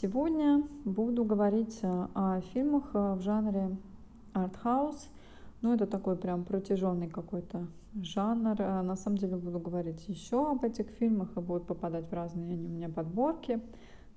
Сегодня 0.00 0.62
буду 0.84 1.24
говорить 1.24 1.80
о 1.82 2.40
фильмах 2.52 2.94
в 2.94 3.20
жанре 3.20 3.76
артхаус. 4.32 5.08
Ну, 5.60 5.74
это 5.74 5.88
такой 5.88 6.14
прям 6.14 6.44
протяженный 6.44 7.08
какой-то 7.08 7.66
жанр. 8.00 8.56
На 8.60 8.94
самом 8.94 9.16
деле 9.18 9.36
буду 9.36 9.58
говорить 9.58 10.08
еще 10.08 10.52
об 10.52 10.62
этих 10.62 10.86
фильмах 10.86 11.36
и 11.36 11.40
будут 11.40 11.66
попадать 11.66 12.08
в 12.08 12.12
разные 12.12 12.52
они 12.52 12.68
у 12.68 12.70
меня 12.70 12.88
подборки. 12.88 13.60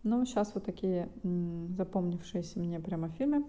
Но 0.03 0.23
сейчас 0.25 0.53
вот 0.53 0.65
такие 0.65 1.09
запомнившиеся 1.23 2.59
мне 2.59 2.79
прямо 2.79 3.09
фильмы 3.09 3.43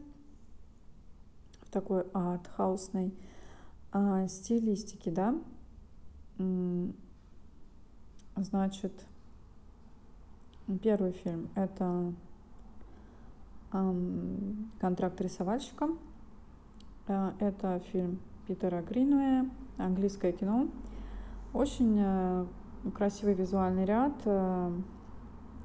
в 1.61 1.71
такой 1.71 2.05
артхаусной 2.15 3.13
а, 3.93 4.27
стилистике, 4.27 5.11
да. 5.11 5.39
Значит, 8.37 9.07
первый 10.83 11.13
фильм 11.13 11.49
это 11.55 12.13
«Контракт 14.81 15.21
рисовальщика». 15.21 15.89
Э, 17.09 17.33
это 17.41 17.81
фильм 17.91 18.19
Питера 18.47 18.83
Гринуэя, 18.83 19.49
английское 19.79 20.33
кино. 20.33 20.69
Очень 21.53 21.99
э, 21.99 22.47
красивый 22.95 23.35
визуальный 23.35 23.85
ряд. 23.85 24.13
Э, 24.25 24.71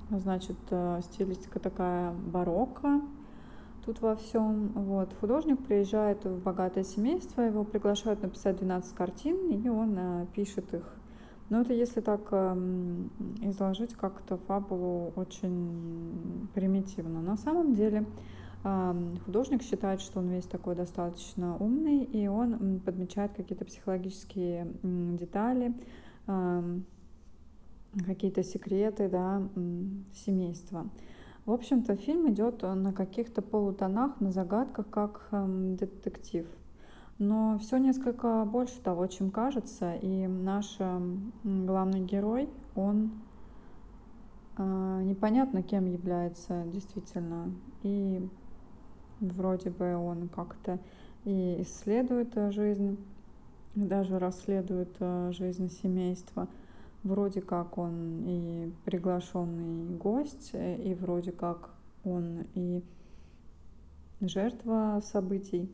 значит, 0.09 0.57
стилистика 1.01 1.59
такая 1.59 2.13
барокко 2.13 3.01
тут 3.85 4.01
во 4.01 4.15
всем. 4.15 4.69
Вот. 4.69 5.13
Художник 5.19 5.65
приезжает 5.65 6.23
в 6.23 6.41
богатое 6.41 6.85
семейство, 6.85 7.41
его 7.41 7.65
приглашают 7.65 8.21
написать 8.21 8.57
12 8.57 8.95
картин, 8.95 9.51
и 9.51 9.67
он 9.67 10.27
пишет 10.33 10.73
их 10.73 10.83
но 11.49 11.61
это 11.61 11.73
если 11.73 12.01
так 12.01 12.27
эм, 12.31 13.09
изложить 13.41 13.93
как-то 13.93 14.37
фабулу 14.37 15.13
очень 15.15 16.49
примитивно. 16.53 17.21
На 17.21 17.37
самом 17.37 17.73
деле 17.73 18.05
художник 19.25 19.61
считает, 19.61 20.01
что 20.01 20.19
он 20.19 20.29
весь 20.29 20.45
такой 20.45 20.75
достаточно 20.75 21.55
умный, 21.57 22.03
и 22.03 22.27
он 22.27 22.79
подмечает 22.79 23.31
какие-то 23.33 23.63
психологические 23.63 24.67
детали, 24.83 25.73
какие-то 28.05 28.43
секреты 28.43 29.07
да, 29.09 29.47
семейства. 30.13 30.89
В 31.45 31.51
общем-то, 31.51 31.95
фильм 31.95 32.29
идет 32.29 32.61
на 32.63 32.91
каких-то 32.91 33.41
полутонах, 33.41 34.19
на 34.19 34.31
загадках, 34.31 34.89
как 34.89 35.29
эм, 35.31 35.77
детектив 35.77 36.45
но 37.19 37.57
все 37.57 37.77
несколько 37.77 38.45
больше 38.45 38.79
того, 38.81 39.07
чем 39.07 39.31
кажется. 39.31 39.95
И 39.95 40.27
наш 40.27 40.77
главный 41.43 42.01
герой, 42.01 42.49
он 42.75 43.11
а, 44.55 45.01
непонятно 45.01 45.63
кем 45.63 45.85
является 45.85 46.63
действительно. 46.67 47.51
И 47.83 48.27
вроде 49.19 49.71
бы 49.71 49.95
он 49.95 50.29
как-то 50.29 50.79
и 51.25 51.61
исследует 51.61 52.33
жизнь, 52.53 52.97
даже 53.73 54.19
расследует 54.19 54.95
а, 54.99 55.31
жизнь 55.31 55.69
семейства. 55.69 56.47
Вроде 57.03 57.41
как 57.41 57.77
он 57.77 58.23
и 58.25 58.71
приглашенный 58.85 59.95
гость, 59.97 60.51
и 60.53 60.95
вроде 60.99 61.31
как 61.31 61.69
он 62.03 62.45
и 62.53 62.83
жертва 64.19 65.01
событий 65.03 65.71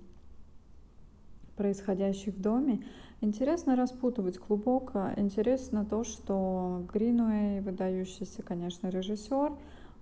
происходящих 1.56 2.36
в 2.36 2.42
доме. 2.42 2.84
Интересно 3.22 3.76
распутывать 3.76 4.38
клубок. 4.38 4.92
Интересно 5.16 5.86
то, 5.86 6.04
что 6.04 6.86
Гринуэй, 6.94 7.62
выдающийся, 7.62 8.44
конечно, 8.44 8.88
режиссер, 8.88 9.54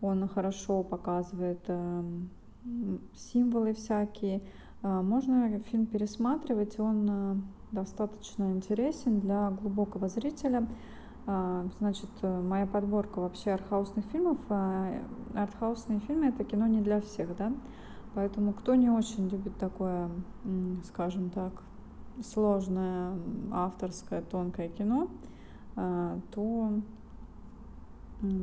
он 0.01 0.27
хорошо 0.27 0.83
показывает 0.83 1.61
э, 1.67 2.03
символы 3.15 3.73
всякие. 3.73 4.41
Э, 4.81 5.01
можно 5.01 5.59
фильм 5.59 5.85
пересматривать, 5.85 6.79
он 6.79 7.07
э, 7.09 7.35
достаточно 7.71 8.51
интересен 8.51 9.19
для 9.19 9.51
глубокого 9.51 10.09
зрителя. 10.09 10.67
Значит, 11.77 12.09
моя 12.23 12.65
подборка 12.65 13.19
вообще 13.19 13.51
артхаусных 13.51 14.03
фильмов. 14.05 14.39
Артхаусные 15.35 15.99
фильмы 15.99 16.29
это 16.29 16.43
кино 16.43 16.65
не 16.65 16.81
для 16.81 16.99
всех, 16.99 17.37
да. 17.37 17.53
Поэтому 18.13 18.53
кто 18.53 18.75
не 18.75 18.89
очень 18.89 19.27
любит 19.29 19.57
такое, 19.57 20.09
скажем 20.85 21.29
так, 21.29 21.53
сложное 22.21 23.13
авторское 23.51 24.21
тонкое 24.21 24.67
кино, 24.67 25.07
а, 25.75 26.19
то 26.31 26.73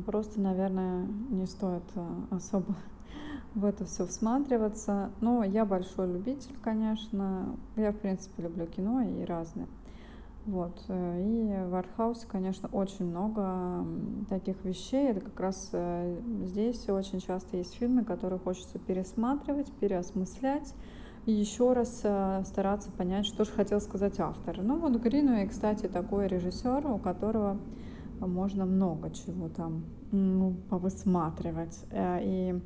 просто, 0.05 0.41
наверное, 0.41 1.05
не 1.29 1.45
стоит 1.45 1.83
а, 1.95 2.35
особо 2.35 2.75
в 3.53 3.63
это 3.63 3.85
все 3.85 4.07
всматриваться. 4.07 5.11
Но 5.21 5.43
я 5.43 5.65
большой 5.65 6.11
любитель, 6.11 6.55
конечно. 6.63 7.55
Я, 7.75 7.91
в 7.91 7.97
принципе, 7.97 8.43
люблю 8.43 8.65
кино 8.65 9.01
и 9.01 9.23
разное. 9.23 9.67
Вот. 10.49 10.83
Э, 10.87 11.21
и 11.21 11.69
в 11.69 11.75
артхаусе, 11.75 12.25
конечно, 12.27 12.69
очень 12.71 13.05
много 13.05 13.85
таких 14.29 14.63
вещей. 14.65 15.09
Это 15.09 15.21
как 15.21 15.39
раз 15.39 15.69
э, 15.73 16.19
здесь 16.43 16.89
очень 16.89 17.19
часто 17.19 17.57
есть 17.57 17.75
фильмы, 17.75 18.03
которые 18.03 18.39
хочется 18.39 18.79
пересматривать, 18.79 19.71
переосмыслять 19.73 20.73
и 21.27 21.33
еще 21.33 21.73
раз 21.73 22.01
э, 22.03 22.41
стараться 22.45 22.91
понять, 22.91 23.27
что 23.27 23.45
же 23.45 23.51
хотел 23.51 23.79
сказать 23.79 24.19
автор. 24.19 24.59
Ну 24.63 24.79
вот 24.79 24.95
Гринуэй, 24.95 25.47
кстати, 25.47 25.85
такой 25.85 26.27
режиссер, 26.27 26.87
у 26.87 26.97
которого 26.97 27.59
можно 28.19 28.65
много 28.65 29.11
чего 29.11 29.49
там 29.49 29.83
ну, 30.11 30.55
повысматривать. 30.69 31.85
И, 31.93 32.59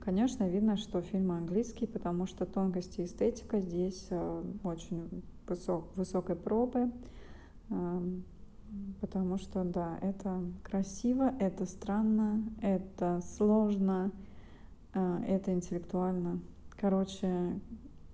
конечно, 0.00 0.48
видно, 0.48 0.76
что 0.76 1.00
фильм 1.00 1.32
английский, 1.32 1.86
потому 1.86 2.26
что 2.26 2.44
тонкость 2.44 3.00
и 3.00 3.04
эстетика 3.04 3.58
здесь 3.58 4.10
очень 4.62 5.24
высок, 5.48 5.86
высокой 5.96 6.36
пробы 6.36 6.92
потому 9.00 9.38
что, 9.38 9.64
да, 9.64 9.98
это 10.00 10.40
красиво, 10.62 11.34
это 11.38 11.66
странно, 11.66 12.42
это 12.60 13.20
сложно, 13.36 14.10
а, 14.94 15.22
это 15.26 15.52
интеллектуально. 15.52 16.40
Короче, 16.70 17.60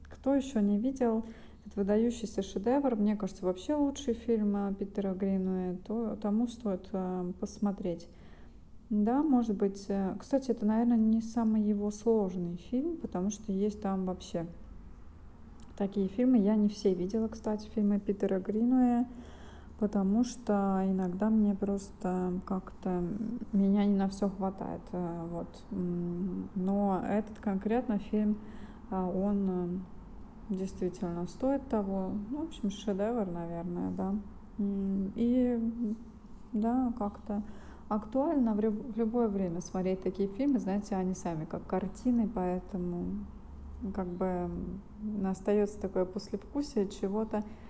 кто 0.04 0.34
еще 0.34 0.62
не 0.62 0.78
видел 0.78 1.24
этот 1.64 1.76
выдающийся 1.76 2.42
шедевр, 2.42 2.96
мне 2.96 3.16
кажется, 3.16 3.44
вообще 3.44 3.74
лучший 3.74 4.14
фильм 4.14 4.56
а, 4.56 4.72
Питера 4.72 5.14
Гринуэ, 5.14 5.76
то 5.84 6.16
тому 6.16 6.48
стоит 6.48 6.88
а, 6.92 7.30
посмотреть. 7.38 8.08
Да, 8.90 9.22
может 9.22 9.54
быть. 9.54 9.84
Э, 9.88 10.16
кстати, 10.18 10.50
это, 10.50 10.64
наверное, 10.64 10.96
не 10.96 11.20
самый 11.20 11.60
его 11.60 11.90
сложный 11.90 12.56
фильм, 12.56 12.96
потому 12.96 13.28
что 13.28 13.52
есть 13.52 13.82
там 13.82 14.06
вообще 14.06 14.46
такие 15.76 16.08
фильмы. 16.08 16.38
Я 16.38 16.56
не 16.56 16.70
все 16.70 16.94
видела, 16.94 17.28
кстати, 17.28 17.68
фильмы 17.74 18.00
Питера 18.00 18.40
Гринуэ 18.40 19.04
потому 19.78 20.24
что 20.24 20.82
иногда 20.84 21.30
мне 21.30 21.54
просто 21.54 22.32
как-то 22.46 23.02
меня 23.52 23.84
не 23.84 23.94
на 23.94 24.08
все 24.08 24.28
хватает. 24.28 24.80
Э, 24.92 25.26
вот. 25.30 25.48
Но 25.70 27.02
этот 27.08 27.38
конкретно 27.38 27.98
фильм, 27.98 28.36
а, 28.90 29.08
он 29.08 29.82
э, 30.50 30.54
действительно 30.54 31.26
стоит 31.28 31.68
того. 31.68 32.12
Ну, 32.30 32.38
в 32.38 32.48
общем, 32.48 32.70
шедевр, 32.70 33.26
наверное, 33.26 33.90
да. 33.92 34.14
И 35.14 35.58
да, 36.52 36.92
как-то 36.98 37.42
актуально 37.88 38.54
в, 38.54 38.60
любое 38.60 39.28
время 39.28 39.60
смотреть 39.60 40.02
такие 40.02 40.28
фильмы, 40.28 40.58
знаете, 40.58 40.96
они 40.96 41.14
сами 41.14 41.44
как 41.44 41.64
картины, 41.66 42.28
поэтому 42.34 43.04
как 43.94 44.08
бы 44.08 44.50
остается 45.24 45.80
такое 45.80 46.04
послевкусие 46.04 46.88
чего-то 46.88 47.38
Э, 47.38 47.67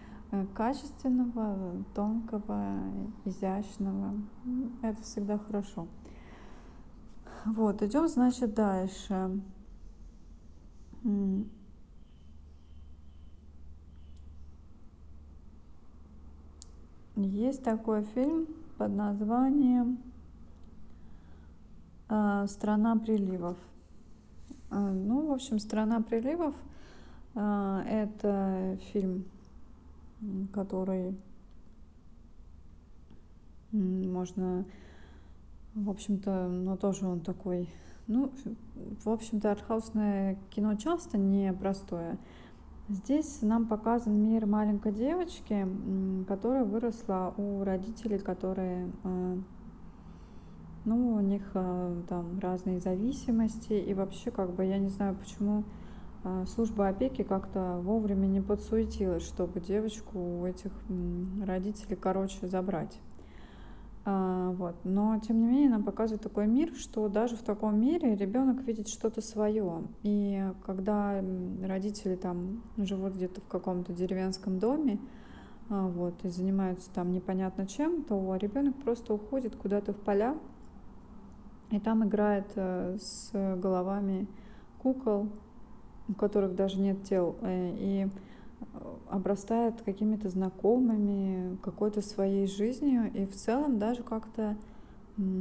качественного, 0.55 1.84
тонкого, 1.94 2.81
изящного. 3.25 4.15
Это 4.83 5.03
всегда 5.03 5.39
хорошо. 5.39 5.89
Вот, 7.44 7.83
идем, 7.83 8.09
значит, 8.09 8.55
дальше. 8.55 9.41
Есть 17.16 17.65
такой 17.65 18.04
фильм 18.04 18.47
под 18.77 18.95
названием 18.95 19.98
э, 22.09 22.47
«Страна 22.48 22.97
приливов». 22.97 23.57
Э, 24.71 24.78
ну, 24.78 25.27
в 25.27 25.33
общем, 25.33 25.59
«Страна 25.59 26.01
приливов»— 26.01 26.54
это 27.34 28.78
фильм 28.92 29.24
который 30.53 31.16
можно, 33.72 34.65
в 35.74 35.91
общем-то, 35.91 36.48
но 36.48 36.76
тоже 36.76 37.06
он 37.06 37.20
такой, 37.20 37.68
ну, 38.06 38.32
в 39.04 39.09
общем-то, 39.09 39.53
артхаусное 39.53 40.38
кино 40.50 40.74
часто 40.74 41.18
непростое. 41.18 42.18
Здесь 42.88 43.42
нам 43.42 43.66
показан 43.66 44.15
мир 44.15 44.47
маленькой 44.47 44.92
девочки, 44.92 45.66
которая 46.26 46.64
выросла 46.64 47.34
у 47.36 47.62
родителей, 47.62 48.18
которые, 48.18 48.91
э, 49.04 49.36
ну, 50.86 51.14
у 51.14 51.21
них 51.21 51.42
э, 51.53 52.03
там 52.09 52.38
разные 52.38 52.80
зависимости, 52.80 53.74
и 53.74 53.92
вообще, 53.92 54.30
как 54.30 54.54
бы, 54.54 54.64
я 54.64 54.78
не 54.78 54.88
знаю, 54.88 55.14
почему 55.16 55.64
служба 56.47 56.88
опеки 56.88 57.22
как-то 57.22 57.80
вовремя 57.82 58.26
не 58.26 58.41
подсуетилась, 58.41 59.22
чтобы 59.22 59.60
девочку 59.60 60.18
у 60.18 60.47
этих 60.47 60.72
родителей, 61.44 61.97
короче, 61.97 62.47
забрать. 62.47 63.00
А, 64.10 64.53
вот. 64.53 64.74
Но, 64.84 65.18
тем 65.18 65.38
не 65.38 65.47
менее, 65.47 65.68
нам 65.68 65.84
показывает 65.84 66.22
такой 66.22 66.47
мир, 66.47 66.72
что 66.74 67.09
даже 67.09 67.36
в 67.36 67.42
таком 67.42 67.78
мире 67.78 68.16
ребенок 68.16 68.62
видит 68.62 68.88
что-то 68.88 69.20
свое. 69.20 69.82
И 70.03 70.50
когда 70.65 71.22
родители 71.62 72.16
там 72.16 72.62
живут 72.78 73.14
где-то 73.14 73.42
в 73.42 73.47
каком-то 73.48 73.92
деревенском 73.92 74.59
доме, 74.59 74.98
а, 75.68 75.86
вот, 75.88 76.24
и 76.24 76.28
занимаются 76.28 76.91
там 76.91 77.12
непонятно 77.12 77.66
чем, 77.66 78.03
то 78.03 78.36
ребенок 78.36 78.76
просто 78.76 79.12
уходит 79.12 79.56
куда-то 79.56 79.92
в 79.92 79.98
поля, 79.98 80.38
и 81.71 81.78
там 81.78 82.03
играет 82.09 82.50
э, 82.54 82.97
с 82.98 83.30
головами 83.32 84.26
кукол, 84.78 85.28
у 86.09 86.15
которых 86.15 86.55
даже 86.55 86.81
нет 86.81 87.03
тел, 87.05 87.37
э, 87.43 87.75
и 87.78 88.09
обрастает 89.10 89.81
какими-то 89.83 90.28
знакомыми, 90.28 91.57
какой-то 91.63 92.03
своей 92.03 92.47
жизнью, 92.47 93.10
и 93.13 93.27
в 93.27 93.34
целом 93.34 93.78
даже 93.78 94.03
как-то 94.03 94.57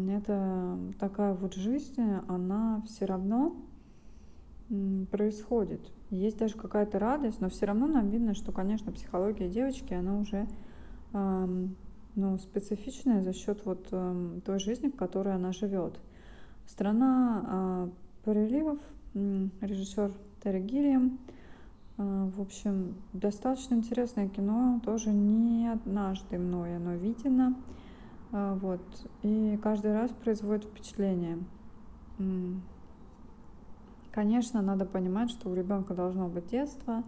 это 0.09 0.77
такая 0.99 1.33
вот 1.33 1.53
жизнь, 1.53 2.01
она 2.27 2.81
все 2.87 3.05
равно 3.05 3.55
происходит. 5.11 5.81
Есть 6.09 6.37
даже 6.37 6.55
какая-то 6.55 6.99
радость, 6.99 7.41
но 7.41 7.49
все 7.49 7.65
равно 7.67 7.87
нам 7.87 8.09
видно, 8.09 8.33
что, 8.33 8.51
конечно, 8.51 8.91
психология 8.91 9.49
девочки, 9.49 9.93
она 9.93 10.17
уже 10.17 10.47
ну, 11.13 12.37
специфичная 12.39 13.23
за 13.23 13.33
счет 13.33 13.65
вот 13.65 13.87
той 13.89 14.59
жизни, 14.59 14.89
в 14.89 14.95
которой 14.95 15.35
она 15.35 15.51
живет. 15.51 15.99
Страна 16.65 17.45
а, 17.47 17.89
приливов, 18.25 18.79
режиссер 19.13 20.11
Терри 20.47 20.61
Гиллиам. 20.61 21.19
А, 21.97 22.29
в 22.29 22.39
общем, 22.39 22.95
достаточно 23.11 23.75
интересное 23.75 24.29
кино, 24.29 24.79
тоже 24.85 25.09
не 25.09 25.67
однажды 25.67 26.37
мной 26.37 26.77
оно 26.77 26.93
видено. 26.93 27.53
А, 28.31 28.55
вот. 28.55 28.79
И 29.23 29.59
каждый 29.61 29.93
раз 29.93 30.09
производит 30.11 30.63
впечатление. 30.63 31.39
Конечно, 34.13 34.61
надо 34.61 34.85
понимать, 34.85 35.31
что 35.31 35.49
у 35.49 35.53
ребенка 35.53 35.93
должно 35.93 36.29
быть 36.29 36.47
детство. 36.47 37.03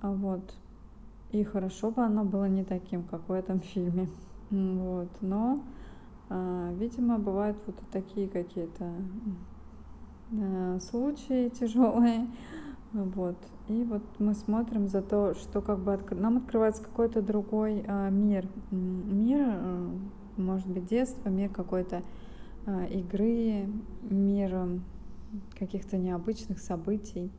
Вот. 0.00 0.54
И 1.30 1.44
хорошо 1.44 1.90
бы 1.90 2.04
оно 2.04 2.24
было 2.24 2.48
не 2.48 2.64
таким, 2.64 3.02
как 3.02 3.28
в 3.28 3.32
этом 3.32 3.60
фильме. 3.60 4.08
Вот. 4.50 5.10
Но, 5.20 5.62
видимо, 6.30 7.18
бывают 7.18 7.58
вот 7.66 7.76
такие 7.92 8.28
какие-то 8.28 8.90
случаи 10.80 11.48
тяжелые. 11.48 12.26
Вот. 12.94 13.36
И 13.66 13.82
вот 13.82 14.02
мы 14.20 14.34
смотрим 14.34 14.88
за 14.88 15.02
то, 15.02 15.34
что 15.34 15.60
как 15.60 15.80
бы 15.80 15.94
от... 15.94 16.10
нам 16.12 16.36
открывается 16.36 16.82
какой-то 16.82 17.22
другой 17.22 17.84
а, 17.88 18.08
мир. 18.08 18.46
Мир, 18.70 19.40
а, 19.40 19.90
может 20.36 20.68
быть, 20.68 20.86
детство, 20.86 21.28
мир 21.28 21.48
какой-то 21.50 22.02
а, 22.66 22.84
игры, 22.84 23.68
мир 24.02 24.80
каких-то 25.58 25.96
необычных 25.96 26.60
событий. 26.60 27.32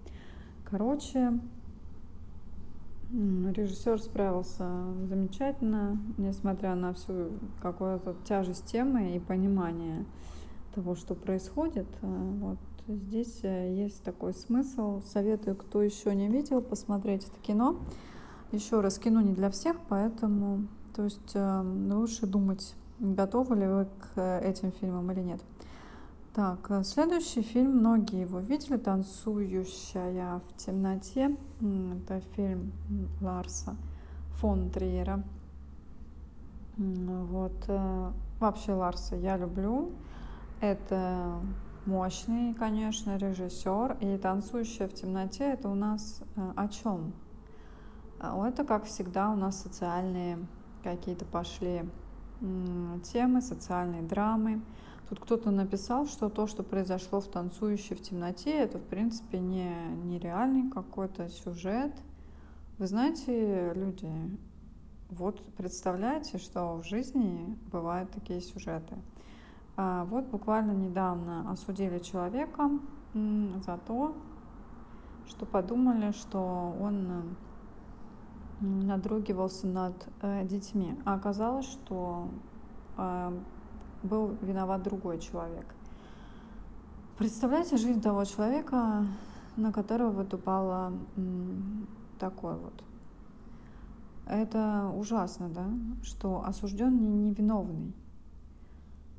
Короче, 0.69 1.39
режиссер 3.11 4.01
справился 4.01 4.67
замечательно, 5.07 5.97
несмотря 6.17 6.75
на 6.75 6.93
всю 6.93 7.29
какую-то 7.61 8.15
тяжесть 8.25 8.65
темы 8.65 9.15
и 9.15 9.19
понимание 9.19 10.03
того, 10.73 10.95
что 10.95 11.15
происходит. 11.15 11.87
Вот 12.01 12.57
здесь 12.87 13.39
э, 13.43 13.73
есть 13.73 14.03
такой 14.03 14.33
смысл. 14.33 15.01
Советую, 15.05 15.55
кто 15.55 15.81
еще 15.81 16.13
не 16.15 16.27
видел, 16.27 16.61
посмотреть 16.61 17.25
это 17.25 17.39
кино. 17.41 17.79
Еще 18.51 18.79
раз, 18.79 18.99
кино 18.99 19.21
не 19.21 19.33
для 19.33 19.49
всех, 19.49 19.77
поэтому 19.89 20.67
то 20.95 21.03
есть 21.03 21.31
э, 21.33 21.61
лучше 21.91 22.25
думать, 22.25 22.75
готовы 22.99 23.55
ли 23.55 23.67
вы 23.67 23.85
к 23.85 24.11
э, 24.15 24.49
этим 24.49 24.71
фильмам 24.71 25.11
или 25.11 25.21
нет. 25.21 25.41
Так, 26.33 26.69
следующий 26.83 27.41
фильм, 27.41 27.77
многие 27.77 28.21
его 28.21 28.39
видели, 28.39 28.75
«Танцующая 28.75 30.39
в 30.39 30.57
темноте». 30.57 31.37
Это 31.61 32.19
фильм 32.35 32.73
Ларса 33.21 33.77
фон 34.41 34.69
Триера. 34.69 35.23
Вот. 36.75 37.53
Вообще 38.41 38.73
Ларса 38.73 39.15
я 39.15 39.37
люблю. 39.37 39.93
Это 40.59 41.39
мощный, 41.85 42.53
конечно, 42.53 43.17
режиссер. 43.17 43.97
И 44.01 44.17
«Танцующая 44.17 44.87
в 44.87 44.93
темноте»— 44.93 45.43
это 45.53 45.69
у 45.69 45.75
нас 45.75 46.21
э, 46.35 46.51
о 46.55 46.67
чем? 46.67 47.13
А, 48.19 48.47
это, 48.47 48.63
как 48.63 48.85
всегда, 48.85 49.31
у 49.31 49.35
нас 49.35 49.61
социальные 49.61 50.39
какие-то 50.83 51.25
пошли 51.25 51.89
темы, 53.11 53.41
социальные 53.41 54.01
драмы. 54.01 54.61
Тут 55.09 55.19
кто-то 55.19 55.51
написал, 55.51 56.05
что 56.05 56.29
то, 56.29 56.47
что 56.47 56.63
произошло 56.63 57.21
в 57.21 57.27
«Танцующей 57.27 57.95
в 57.95 58.01
темноте», 58.01 58.51
это, 58.51 58.77
в 58.77 58.83
принципе, 58.83 59.39
не, 59.39 59.73
не 60.03 60.19
реальный 60.19 60.69
какой-то 60.69 61.29
сюжет. 61.29 61.93
Вы 62.77 62.87
знаете, 62.87 63.71
люди, 63.73 64.11
вот 65.09 65.41
представляете, 65.55 66.37
что 66.39 66.75
в 66.75 66.83
жизни 66.83 67.57
бывают 67.71 68.11
такие 68.11 68.41
сюжеты– 68.41 68.95
вот 69.77 70.25
буквально 70.25 70.71
недавно 70.71 71.51
осудили 71.51 71.99
человека 71.99 72.69
за 73.13 73.77
то, 73.85 74.15
что 75.27 75.45
подумали, 75.45 76.11
что 76.11 76.75
он 76.79 77.35
надругивался 78.59 79.67
над 79.67 79.93
э, 80.21 80.45
детьми. 80.45 80.97
А 81.05 81.15
оказалось, 81.15 81.65
что 81.65 82.29
э, 82.97 83.39
был 84.03 84.37
виноват 84.41 84.83
другой 84.83 85.19
человек. 85.19 85.65
Представляете 87.17 87.77
жизнь 87.77 88.01
того 88.01 88.23
человека, 88.25 89.05
на 89.55 89.71
которого 89.71 90.11
вот 90.11 90.33
упало 90.33 90.93
такое 92.19 92.55
вот. 92.55 92.83
Это 94.27 94.91
ужасно, 94.95 95.49
да, 95.49 95.65
что 96.03 96.43
осужден 96.45 97.23
невиновный. 97.23 97.93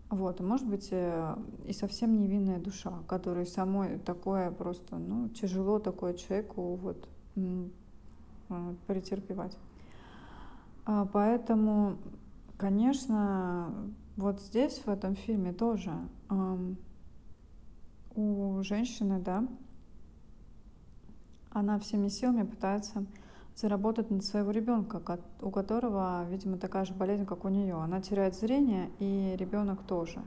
Вот, 0.08 0.41
может 0.41 0.69
быть, 0.69 0.88
э, 0.93 1.37
и 1.64 1.73
совсем 1.73 2.17
невинная 2.17 2.61
душа, 2.61 2.93
которой 3.08 3.44
самой 3.44 3.99
такое 3.99 4.53
просто, 4.53 4.97
ну, 4.99 5.28
тяжело 5.30 5.80
такое 5.80 6.14
человеку 6.14 6.76
вот 6.76 7.09
а, 8.49 8.75
претерпевать. 8.87 9.59
А, 10.85 11.07
поэтому, 11.07 11.99
конечно, 12.57 13.75
вот 14.16 14.40
здесь, 14.40 14.78
в 14.78 14.88
этом 14.88 15.16
фильме 15.16 15.52
тоже 15.52 15.92
у 18.14 18.62
женщины, 18.62 19.19
да, 19.21 19.47
она 21.50 21.78
всеми 21.78 22.09
силами 22.09 22.45
пытается 22.45 23.04
заработать 23.56 24.10
на 24.10 24.20
своего 24.20 24.50
ребенка, 24.50 25.00
у 25.40 25.50
которого, 25.50 26.25
видимо, 26.28 26.58
такая 26.58 26.84
же 26.84 26.92
болезнь, 26.92 27.25
как 27.25 27.44
у 27.44 27.48
нее. 27.48 27.75
Она 27.75 28.00
теряет 28.00 28.34
зрение, 28.34 28.90
и 28.98 29.34
ребенок 29.38 29.82
тоже 29.82 30.20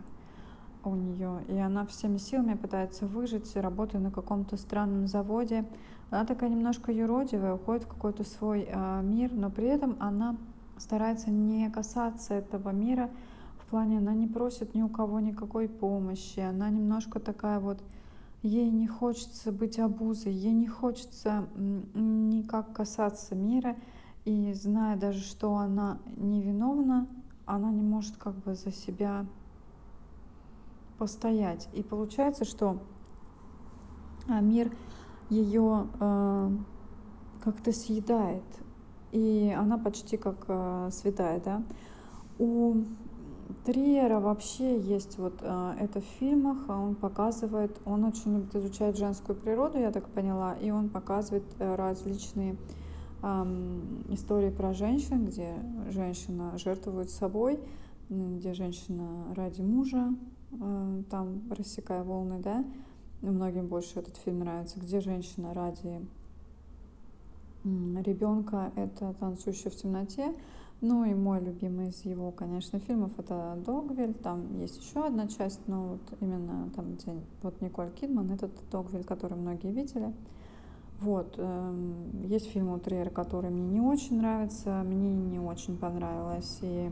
у 0.84 0.96
нее. 0.96 1.44
И 1.48 1.58
она 1.58 1.86
всеми 1.86 2.18
силами 2.18 2.56
пытается 2.56 3.06
выжить, 3.06 3.56
работая 3.56 4.02
на 4.02 4.12
каком-то 4.12 4.58
странном 4.58 5.08
заводе. 5.08 5.66
Она 6.10 6.26
такая 6.26 6.50
немножко 6.50 6.92
юродивая, 6.92 7.54
уходит 7.54 7.84
в 7.84 7.88
какой-то 7.88 8.24
свой 8.24 8.68
э, 8.68 9.02
мир, 9.04 9.32
но 9.32 9.52
при 9.52 9.68
этом 9.68 9.96
она 10.00 10.36
старается 10.78 11.30
не 11.30 11.70
касаться 11.70 12.34
этого 12.34 12.70
мира. 12.70 13.12
В 13.60 13.70
плане 13.70 14.00
она 14.00 14.16
не 14.16 14.26
просит 14.26 14.74
ни 14.74 14.82
у 14.82 14.90
кого 14.90 15.20
никакой 15.20 15.68
помощи. 15.68 16.40
Она 16.40 16.70
немножко 16.72 17.20
такая 17.20 17.60
вот 17.60 17.80
ей 18.42 18.70
не 18.70 18.88
хочется 18.88 19.52
быть 19.52 19.80
обузой, 19.80 20.34
ей 20.34 20.54
не 20.54 20.68
хочется 20.68 21.48
никак 21.56 22.74
касаться 22.74 23.36
мира, 23.36 23.76
и 24.26 24.54
зная 24.54 24.98
даже, 24.98 25.20
что 25.20 25.56
она 25.56 26.00
невиновна, 26.18 27.08
она 27.46 27.72
не 27.72 27.82
может 27.82 28.18
как 28.18 28.36
бы 28.36 28.56
за 28.56 28.72
себя 28.72 29.26
постоять. 30.98 31.68
И 31.74 31.82
получается, 31.82 32.46
что 32.46 32.82
а, 34.28 34.42
мир 34.42 34.72
ее 35.30 35.88
э, 36.00 36.52
как-то 37.42 37.72
съедает, 37.72 38.44
и 39.12 39.56
она 39.58 39.78
почти 39.78 40.18
как 40.18 40.46
э, 40.48 40.90
святая, 40.92 41.40
да. 41.40 41.64
У 42.38 42.84
Триера 43.66 44.20
вообще 44.20 44.80
есть 44.80 45.18
вот 45.18 45.40
э, 45.42 45.76
это 45.80 46.02
в 46.02 46.06
фильмах, 46.20 46.58
а 46.68 46.78
он 46.80 46.96
показывает, 46.96 47.76
он 47.86 48.04
очень 48.04 48.36
любит 48.36 48.56
изучать 48.56 48.98
женскую 48.98 49.36
природу, 49.36 49.80
я 49.80 49.92
так 49.92 50.08
поняла, 50.10 50.54
и 50.56 50.72
он 50.72 50.90
показывает 50.90 51.46
э, 51.60 51.76
различные 51.76 52.58
истории 54.12 54.50
про 54.50 54.72
женщин, 54.72 55.26
где 55.26 55.54
женщина 55.90 56.58
жертвует 56.58 57.10
собой 57.10 57.60
где 58.10 58.54
женщина 58.54 59.34
ради 59.36 59.62
мужа, 59.62 60.14
э, 60.52 61.04
там 61.12 61.44
рассекая 61.52 62.04
волны, 62.04 62.40
да, 62.40 62.66
многим 63.22 63.68
больше 63.68 64.00
этот 64.00 64.18
фильм 64.18 64.40
нравится, 64.40 64.80
где 64.80 65.00
женщина 65.00 65.54
ради 65.54 66.02
ребенка, 67.64 68.72
это 68.76 69.14
танцующая 69.20 69.70
в 69.70 69.76
темноте. 69.76 70.34
Ну 70.82 71.04
и 71.04 71.14
мой 71.14 71.42
любимый 71.42 71.90
из 71.90 72.06
его, 72.06 72.32
конечно, 72.32 72.80
фильмов 72.80 73.12
это 73.18 73.62
Догвиль. 73.66 74.14
Там 74.14 74.58
есть 74.60 74.82
еще 74.82 75.06
одна 75.06 75.28
часть, 75.28 75.68
но 75.68 75.90
вот 75.90 76.18
именно 76.22 76.70
там, 76.74 76.94
где 76.94 77.22
вот 77.42 77.60
Николь 77.62 77.92
Кидман, 77.92 78.32
этот 78.32 78.52
Догвиль, 78.72 79.04
который 79.04 79.38
многие 79.38 79.72
видели. 79.72 80.14
Вот. 81.02 81.36
Эм, 81.38 82.24
есть 82.28 82.50
фильм 82.52 82.70
у 82.70 82.80
который 83.10 83.50
мне 83.50 83.68
не 83.68 83.82
очень 83.82 84.18
нравится. 84.18 84.82
Мне 84.86 85.14
не 85.16 85.40
очень 85.40 85.78
понравилась 85.78 86.60
и 86.62 86.90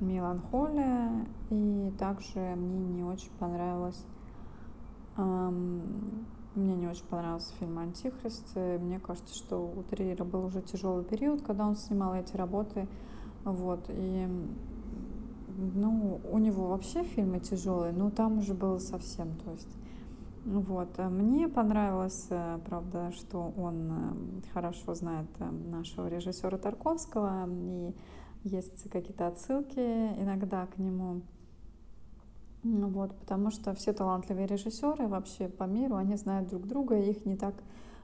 «Меланхолия», 0.00 1.26
и 1.50 1.92
также 1.98 2.38
мне 2.38 2.86
не 2.86 3.04
очень 3.04 3.30
понравилась 3.38 4.02
мне 6.54 6.76
не 6.76 6.86
очень 6.86 7.04
понравился 7.06 7.52
фильм 7.58 7.78
«Антихрист». 7.78 8.54
Мне 8.56 9.00
кажется, 9.00 9.34
что 9.34 9.58
у 9.58 9.82
Триера 9.82 10.24
был 10.24 10.44
уже 10.44 10.62
тяжелый 10.62 11.04
период, 11.04 11.42
когда 11.42 11.66
он 11.66 11.76
снимал 11.76 12.14
эти 12.14 12.36
работы. 12.36 12.86
Вот. 13.44 13.84
И 13.88 14.28
ну, 15.74 16.20
у 16.30 16.38
него 16.38 16.68
вообще 16.68 17.04
фильмы 17.04 17.40
тяжелые, 17.40 17.92
но 17.92 18.10
там 18.10 18.38
уже 18.38 18.54
было 18.54 18.78
совсем, 18.78 19.34
то 19.44 19.50
есть 19.52 19.76
вот. 20.44 20.88
А 20.98 21.08
мне 21.08 21.48
понравилось, 21.48 22.26
э, 22.28 22.58
правда, 22.66 23.10
что 23.12 23.52
он 23.56 23.90
э, 23.90 24.52
хорошо 24.52 24.94
знает 24.94 25.28
э, 25.38 25.50
нашего 25.50 26.06
режиссера 26.08 26.58
Тарковского, 26.58 27.48
и 27.48 27.94
есть 28.42 28.90
какие-то 28.90 29.28
отсылки 29.28 29.80
иногда 29.80 30.66
к 30.66 30.76
нему. 30.76 31.22
Вот, 32.64 33.14
потому 33.18 33.50
что 33.50 33.74
все 33.74 33.92
талантливые 33.92 34.46
режиссеры 34.46 35.06
вообще 35.06 35.48
по 35.48 35.64
миру, 35.64 35.96
они 35.96 36.16
знают 36.16 36.48
друг 36.48 36.66
друга, 36.66 36.96
их 36.98 37.26
не 37.26 37.36
так 37.36 37.54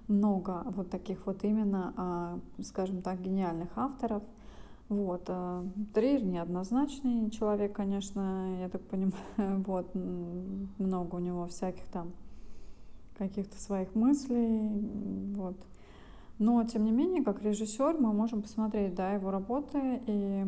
много 0.07 0.62
вот 0.67 0.90
таких 0.90 1.25
вот 1.26 1.45
именно, 1.45 1.95
а, 1.97 2.38
скажем 2.62 3.00
так, 3.00 3.23
гениальных 3.23 3.71
авторов. 3.76 4.23
Вот. 4.90 5.31
Триер 5.95 6.25
неоднозначный 6.25 7.31
человек, 7.31 7.75
конечно, 7.75 8.61
я 8.61 8.69
так 8.69 8.83
понимаю, 8.83 9.14
вот, 9.67 9.95
много 9.95 11.14
у 11.14 11.21
него 11.21 11.47
всяких 11.47 11.87
там 11.87 12.12
каких-то 13.17 13.59
своих 13.59 13.95
мыслей, 13.95 14.69
вот. 15.37 15.57
Но, 16.41 16.65
тем 16.65 16.85
не 16.85 16.91
менее, 16.91 17.23
как 17.23 17.43
режиссер 17.43 17.99
мы 17.99 18.15
можем 18.15 18.41
посмотреть, 18.41 18.95
да, 18.95 19.13
его 19.13 19.31
работы, 19.31 20.01
и, 20.07 20.45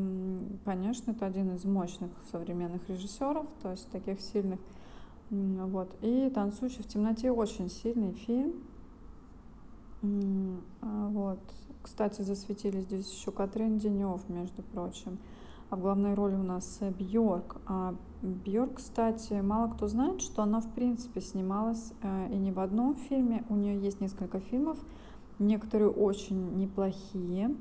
конечно, 0.65 1.11
это 1.11 1.27
один 1.27 1.55
из 1.55 1.67
мощных 1.67 2.11
современных 2.31 2.89
режиссеров, 2.89 3.47
то 3.63 3.73
есть 3.73 3.91
таких 3.91 4.21
сильных, 4.23 4.59
вот. 5.29 5.95
И 6.01 6.31
«Танцующий 6.35 6.83
в 6.83 6.87
темноте» 6.87 7.31
очень 7.31 7.69
сильный 7.69 8.13
фильм, 8.13 8.55
а, 10.81 11.09
вот. 11.09 11.41
Кстати, 11.83 12.23
засветились 12.23 12.85
здесь 12.85 13.13
еще 13.13 13.31
Катрин 13.31 13.77
Денев, 13.77 14.27
между 14.29 14.63
прочим. 14.63 15.19
А 15.69 15.77
в 15.77 15.81
главной 15.81 16.15
роли 16.15 16.37
у 16.37 16.43
нас 16.43 16.81
Бьорк. 16.99 17.61
А 17.67 17.95
Бьорк, 18.23 18.77
кстати, 18.77 19.35
мало 19.35 19.69
кто 19.69 19.89
знает, 19.89 20.21
что 20.23 20.43
она 20.43 20.61
в 20.61 20.73
принципе 20.73 21.21
снималась 21.21 21.93
э, 22.03 22.29
и 22.33 22.37
не 22.37 22.53
в 22.53 22.61
одном 22.61 22.95
фильме. 22.95 23.45
У 23.49 23.57
нее 23.57 23.81
есть 23.81 24.01
несколько 24.01 24.39
фильмов, 24.39 24.79
некоторые 25.43 25.91
очень 25.91 26.57
неплохие. 26.57 27.55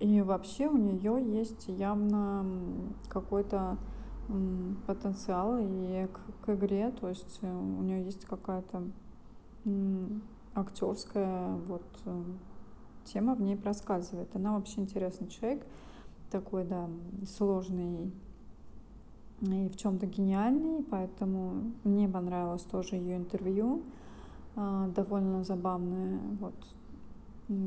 И 0.00 0.22
вообще 0.22 0.68
у 0.68 0.76
нее 0.76 1.22
есть 1.38 1.68
явно 1.68 2.44
какой-то 3.08 3.76
потенциал 4.86 5.56
и 5.58 6.06
к, 6.06 6.44
к 6.44 6.54
игре, 6.54 6.90
то 6.90 7.08
есть 7.08 7.38
э, 7.40 7.50
у 7.50 7.82
нее 7.82 8.04
есть 8.04 8.26
какая-то 8.26 8.82
актерская 10.54 11.56
вот 11.66 11.86
э, 12.04 12.22
тема 13.04 13.34
в 13.34 13.40
ней 13.40 13.56
проскальзывает. 13.56 14.34
Она 14.36 14.52
вообще 14.52 14.80
интересный 14.80 15.28
человек 15.28 15.66
такой, 16.30 16.64
да, 16.64 16.88
сложный 17.36 18.12
и 19.40 19.68
в 19.68 19.76
чем-то 19.76 20.06
гениальный, 20.06 20.82
поэтому 20.82 21.72
мне 21.84 22.08
понравилось 22.08 22.62
тоже 22.62 22.96
ее 22.96 23.16
интервью, 23.16 23.82
а, 24.56 24.88
довольно 24.88 25.44
забавное, 25.44 26.18
вот. 26.40 26.54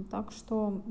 Так 0.10 0.32
что 0.32 0.82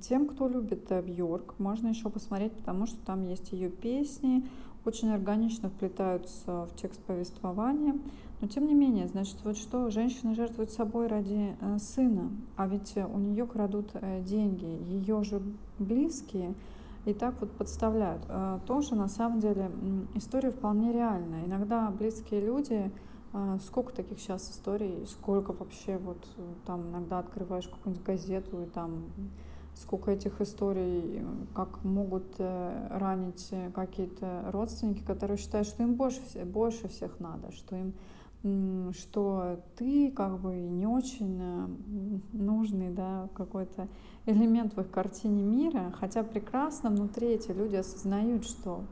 тем, 0.00 0.26
кто 0.26 0.48
любит 0.48 0.90
Бьорк, 1.06 1.54
можно 1.58 1.88
еще 1.88 2.10
посмотреть, 2.10 2.52
потому 2.52 2.86
что 2.86 2.98
там 3.04 3.24
есть 3.24 3.52
ее 3.52 3.70
песни, 3.70 4.46
очень 4.84 5.10
органично 5.10 5.70
вплетаются 5.70 6.66
в 6.66 6.76
текст 6.76 7.02
повествования. 7.04 7.98
Но 8.40 8.48
тем 8.48 8.66
не 8.66 8.74
менее, 8.74 9.08
значит, 9.08 9.36
вот 9.44 9.56
что, 9.56 9.88
женщина 9.90 10.34
жертвует 10.34 10.70
собой 10.70 11.06
ради 11.06 11.56
э, 11.58 11.78
сына, 11.78 12.30
а 12.56 12.66
ведь 12.66 12.94
у 12.96 13.18
нее 13.18 13.46
крадут 13.46 13.92
э, 13.94 14.22
деньги, 14.22 14.64
ее 14.64 15.24
же 15.24 15.40
близкие– 15.78 16.54
и 17.04 17.12
так 17.12 17.34
вот 17.40 17.50
подставляют. 17.52 18.22
Тоже 18.66 18.94
на 18.94 19.08
самом 19.08 19.40
деле 19.40 19.70
история 20.14 20.50
вполне 20.50 20.92
реальная. 20.92 21.44
Иногда 21.44 21.90
близкие 21.90 22.40
люди, 22.40 22.90
сколько 23.66 23.92
таких 23.92 24.20
сейчас 24.20 24.50
историй, 24.50 25.06
сколько 25.06 25.52
вообще 25.52 25.98
вот 25.98 26.24
там 26.66 26.90
иногда 26.90 27.18
открываешь 27.18 27.66
какую-нибудь 27.66 28.06
газету 28.06 28.62
и 28.62 28.66
там 28.66 29.06
сколько 29.74 30.12
этих 30.12 30.40
историй, 30.40 31.24
как 31.54 31.82
могут 31.82 32.36
э, 32.38 32.88
ранить 32.90 33.52
какие-то 33.74 34.44
родственники, 34.52 35.02
которые 35.02 35.36
считают, 35.36 35.66
что 35.66 35.82
им 35.82 35.94
больше, 35.94 36.20
больше 36.44 36.88
всех 36.88 37.18
надо, 37.18 37.50
что 37.50 37.76
им 37.76 37.92
что 38.92 39.58
ты 39.76 40.10
как 40.10 40.38
бы 40.38 40.54
не 40.54 40.86
очень 40.86 41.38
э, 41.40 41.66
нужный 42.32 42.90
да, 42.90 43.30
какой-то 43.34 43.88
элемент 44.26 44.76
в 44.76 44.80
их 44.82 44.90
картине 44.90 45.42
мира, 45.42 45.94
хотя 45.98 46.22
прекрасно 46.22 46.90
внутри 46.90 47.28
эти 47.28 47.52
люди 47.52 47.76
осознают, 47.76 48.44
что, 48.44 48.84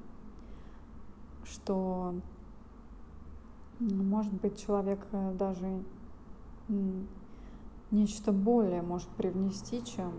что 1.44 2.14
может 3.90 4.32
быть 4.34 4.60
человек 4.64 5.06
э, 5.12 5.34
даже 5.38 5.82
нечто 7.90 8.32
более 8.32 8.82
может 8.82 9.08
привнести, 9.10 9.84
чем 9.84 10.12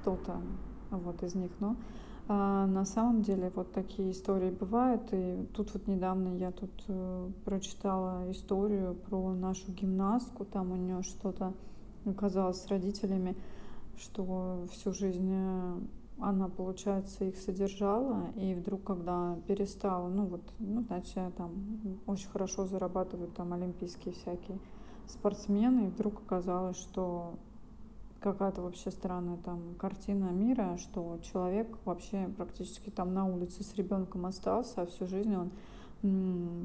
кто-то 0.00 0.40
вот 0.90 1.22
из 1.22 1.34
них, 1.34 1.52
но 1.60 1.76
а 2.32 2.68
на 2.68 2.84
самом 2.84 3.22
деле 3.22 3.50
вот 3.56 3.72
такие 3.72 4.12
истории 4.12 4.50
бывают. 4.50 5.02
И 5.10 5.48
тут 5.52 5.74
вот 5.74 5.88
недавно 5.88 6.36
я 6.36 6.52
тут 6.52 6.70
э, 6.86 7.30
прочитала 7.44 8.30
историю 8.30 8.94
про 8.94 9.32
нашу 9.34 9.72
гимнастку. 9.72 10.44
Там 10.44 10.70
у 10.70 10.76
нее 10.76 11.02
что-то 11.02 11.52
оказалось 12.04 12.62
с 12.62 12.68
родителями, 12.68 13.36
что 13.98 14.64
всю 14.70 14.92
жизнь 14.92 15.28
э, 15.28 15.80
она, 16.22 16.48
получается, 16.48 17.24
их 17.24 17.36
содержала, 17.36 18.30
и 18.36 18.54
вдруг, 18.54 18.84
когда 18.84 19.38
перестала, 19.46 20.08
ну 20.08 20.26
вот, 20.26 20.42
ну, 20.58 20.82
значит, 20.82 21.34
там 21.36 21.52
очень 22.06 22.28
хорошо 22.28 22.66
зарабатывают 22.66 23.34
там 23.34 23.52
олимпийские 23.52 24.14
всякие 24.14 24.58
спортсмены, 25.06 25.86
и 25.86 25.90
вдруг 25.90 26.20
оказалось, 26.26 26.78
что 26.78 27.34
какая-то 28.20 28.62
вообще 28.62 28.90
странная 28.90 29.38
там 29.38 29.74
картина 29.78 30.30
мира, 30.30 30.76
что 30.78 31.18
человек 31.22 31.78
вообще 31.84 32.28
практически 32.36 32.90
там 32.90 33.14
на 33.14 33.26
улице 33.26 33.64
с 33.64 33.74
ребенком 33.74 34.26
остался, 34.26 34.82
а 34.82 34.86
всю 34.86 35.06
жизнь 35.06 35.34
он 35.34 35.50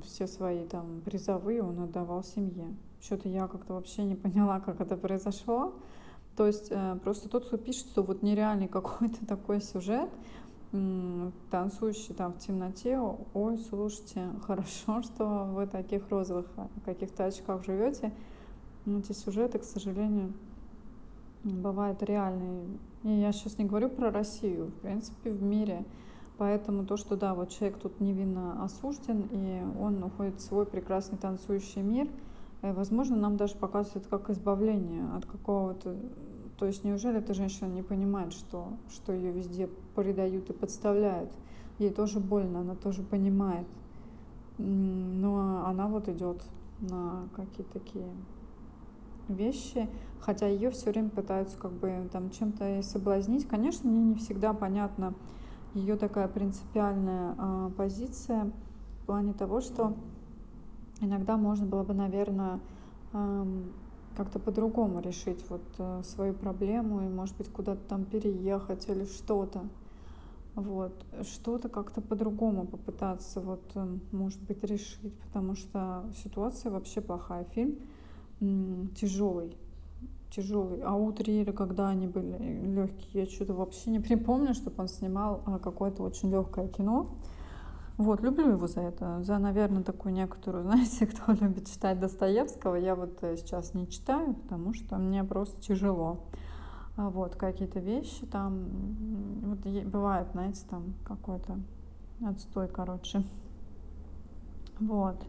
все 0.06 0.28
свои 0.28 0.66
там 0.66 1.02
призовые 1.04 1.62
он 1.62 1.80
отдавал 1.80 2.24
семье. 2.24 2.74
Что-то 3.02 3.30
я 3.30 3.48
как-то 3.48 3.74
вообще 3.74 4.04
не 4.04 4.16
поняла, 4.16 4.60
как 4.60 4.82
это 4.82 4.96
произошло. 4.98 5.74
То 6.36 6.48
есть 6.48 6.68
э, 6.70 6.98
просто 7.04 7.30
тот, 7.30 7.46
кто 7.46 7.58
пишет, 7.58 7.88
что 7.88 8.04
вот 8.04 8.22
нереальный 8.22 8.68
какой-то 8.68 9.26
такой 9.28 9.62
сюжет, 9.62 10.10
танцующий 11.52 12.14
там 12.14 12.34
в 12.34 12.40
темноте, 12.40 13.00
ой, 13.34 13.58
слушайте, 13.58 14.28
хорошо, 14.46 15.02
что 15.02 15.46
вы 15.46 15.68
таких 15.68 16.10
розовых 16.10 16.48
а, 16.58 16.68
каких-то 16.84 17.26
очках 17.26 17.64
живете. 17.64 18.12
Эти 18.86 19.14
сюжеты, 19.14 19.60
к 19.60 19.64
сожалению, 19.64 20.34
бывают 21.44 22.04
реальные. 22.04 22.68
И 23.04 23.10
я 23.10 23.32
сейчас 23.32 23.58
не 23.58 23.66
говорю 23.66 23.90
про 23.90 24.12
Россию, 24.12 24.68
в 24.68 24.82
принципе, 24.82 25.32
в 25.32 25.42
мире. 25.42 25.86
Поэтому 26.38 26.86
то, 26.86 26.98
что 26.98 27.16
да, 27.16 27.34
вот 27.34 27.50
человек 27.50 27.80
тут 27.80 28.02
невинно 28.02 28.62
осужден, 28.64 29.30
и 29.32 29.64
он 29.80 30.04
уходит 30.04 30.36
в 30.36 30.42
свой 30.42 30.66
прекрасный 30.66 31.18
танцующий 31.18 31.82
мир, 31.82 32.10
возможно, 32.74 33.16
нам 33.16 33.38
даже 33.38 33.56
показывает 33.56 34.08
как 34.08 34.30
избавление 34.30 35.06
от 35.16 35.26
какого-то... 35.26 35.96
То 36.58 36.66
есть 36.66 36.84
неужели 36.84 37.20
эта 37.20 37.34
женщина 37.34 37.68
не 37.68 37.84
понимает, 37.84 38.32
что, 38.32 38.70
что 38.90 39.12
ее 39.12 39.32
везде 39.32 39.70
предают 39.96 40.50
и 40.50 40.54
подставляют? 40.54 41.32
Ей 41.80 41.90
тоже 41.90 42.20
больно, 42.20 42.62
она 42.62 42.76
тоже 42.76 43.04
понимает. 43.04 43.68
Но 44.58 45.66
она 45.66 45.88
вот 45.88 46.08
идет 46.08 46.42
на 46.80 47.28
какие-то 47.36 47.74
такие 47.74 48.08
вещи, 49.28 49.90
хотя 50.20 50.48
ее 50.48 50.72
все 50.72 50.92
время 50.92 51.10
пытаются 51.10 51.58
как 51.58 51.72
бы 51.72 52.08
там 52.12 52.30
чем-то 52.30 52.82
соблазнить. 52.84 53.48
Конечно, 53.48 53.90
мне 53.90 54.02
не 54.04 54.16
всегда 54.16 54.54
понятно 54.54 55.14
ее 55.76 55.98
такая 55.98 56.28
принципиальная 56.28 57.36
а, 57.38 57.70
позиция 57.78 58.50
в 59.02 59.06
плане 59.06 59.34
того, 59.34 59.60
что 59.60 59.94
иногда 61.02 61.38
можно 61.38 61.66
было 61.66 61.84
бы, 61.84 61.94
наверное, 61.94 62.60
как-то 64.16 64.40
по-другому 64.40 65.02
решить 65.02 65.44
вот 65.50 65.64
э, 65.78 66.02
свою 66.04 66.34
проблему 66.34 67.02
и, 67.02 67.10
может 67.10 67.36
быть, 67.38 67.52
куда-то 67.52 67.82
там 67.88 68.06
переехать 68.06 68.88
или 68.88 69.06
что-то. 69.06 69.68
Вот, 70.56 71.06
что-то 71.24 71.68
как-то 71.68 72.00
по-другому 72.02 72.66
попытаться, 72.66 73.42
вот, 73.42 73.62
э, 73.76 73.98
может 74.12 74.42
быть, 74.44 74.64
решить, 74.64 75.14
потому 75.26 75.56
что 75.56 76.06
ситуация 76.24 76.72
вообще 76.72 77.02
плохая. 77.02 77.46
Фильм 77.54 77.78
тяжелый, 78.96 79.56
тяжелый. 80.30 80.82
А 80.82 80.96
у 80.96 81.12
Триера, 81.12 81.52
когда 81.52 81.90
они 81.90 82.08
были 82.08 82.38
легкие, 82.74 83.24
я 83.24 83.30
что-то 83.30 83.54
вообще 83.54 83.90
не 83.90 84.00
припомню, 84.00 84.54
чтобы 84.54 84.76
он 84.78 84.88
снимал 84.88 85.42
а, 85.46 85.60
какое-то 85.60 86.04
очень 86.04 86.32
легкое 86.32 86.68
кино. 86.68 87.10
Вот, 87.98 88.22
люблю 88.22 88.50
его 88.50 88.68
за 88.68 88.82
это, 88.82 89.24
за, 89.24 89.38
наверное, 89.38 89.82
такую 89.82 90.14
некоторую, 90.14 90.64
знаете, 90.66 91.06
кто 91.06 91.32
любит 91.32 91.70
читать 91.70 92.00
Достоевского, 92.00 92.76
я 92.76 92.94
вот 92.94 93.24
э, 93.24 93.38
сейчас 93.38 93.74
не 93.74 93.88
читаю, 93.90 94.34
потому 94.34 94.74
что 94.74 94.98
мне 94.98 95.24
просто 95.24 95.62
тяжело. 95.62 96.20
А 96.98 97.10
вот, 97.10 97.36
какие-то 97.36 97.80
вещи 97.80 98.26
там, 98.26 98.66
вот 99.44 99.60
бывает, 99.86 100.28
знаете, 100.32 100.62
там 100.70 100.94
какой-то 101.06 101.58
отстой, 102.26 102.68
короче. 102.68 103.24
Вот. 104.80 105.22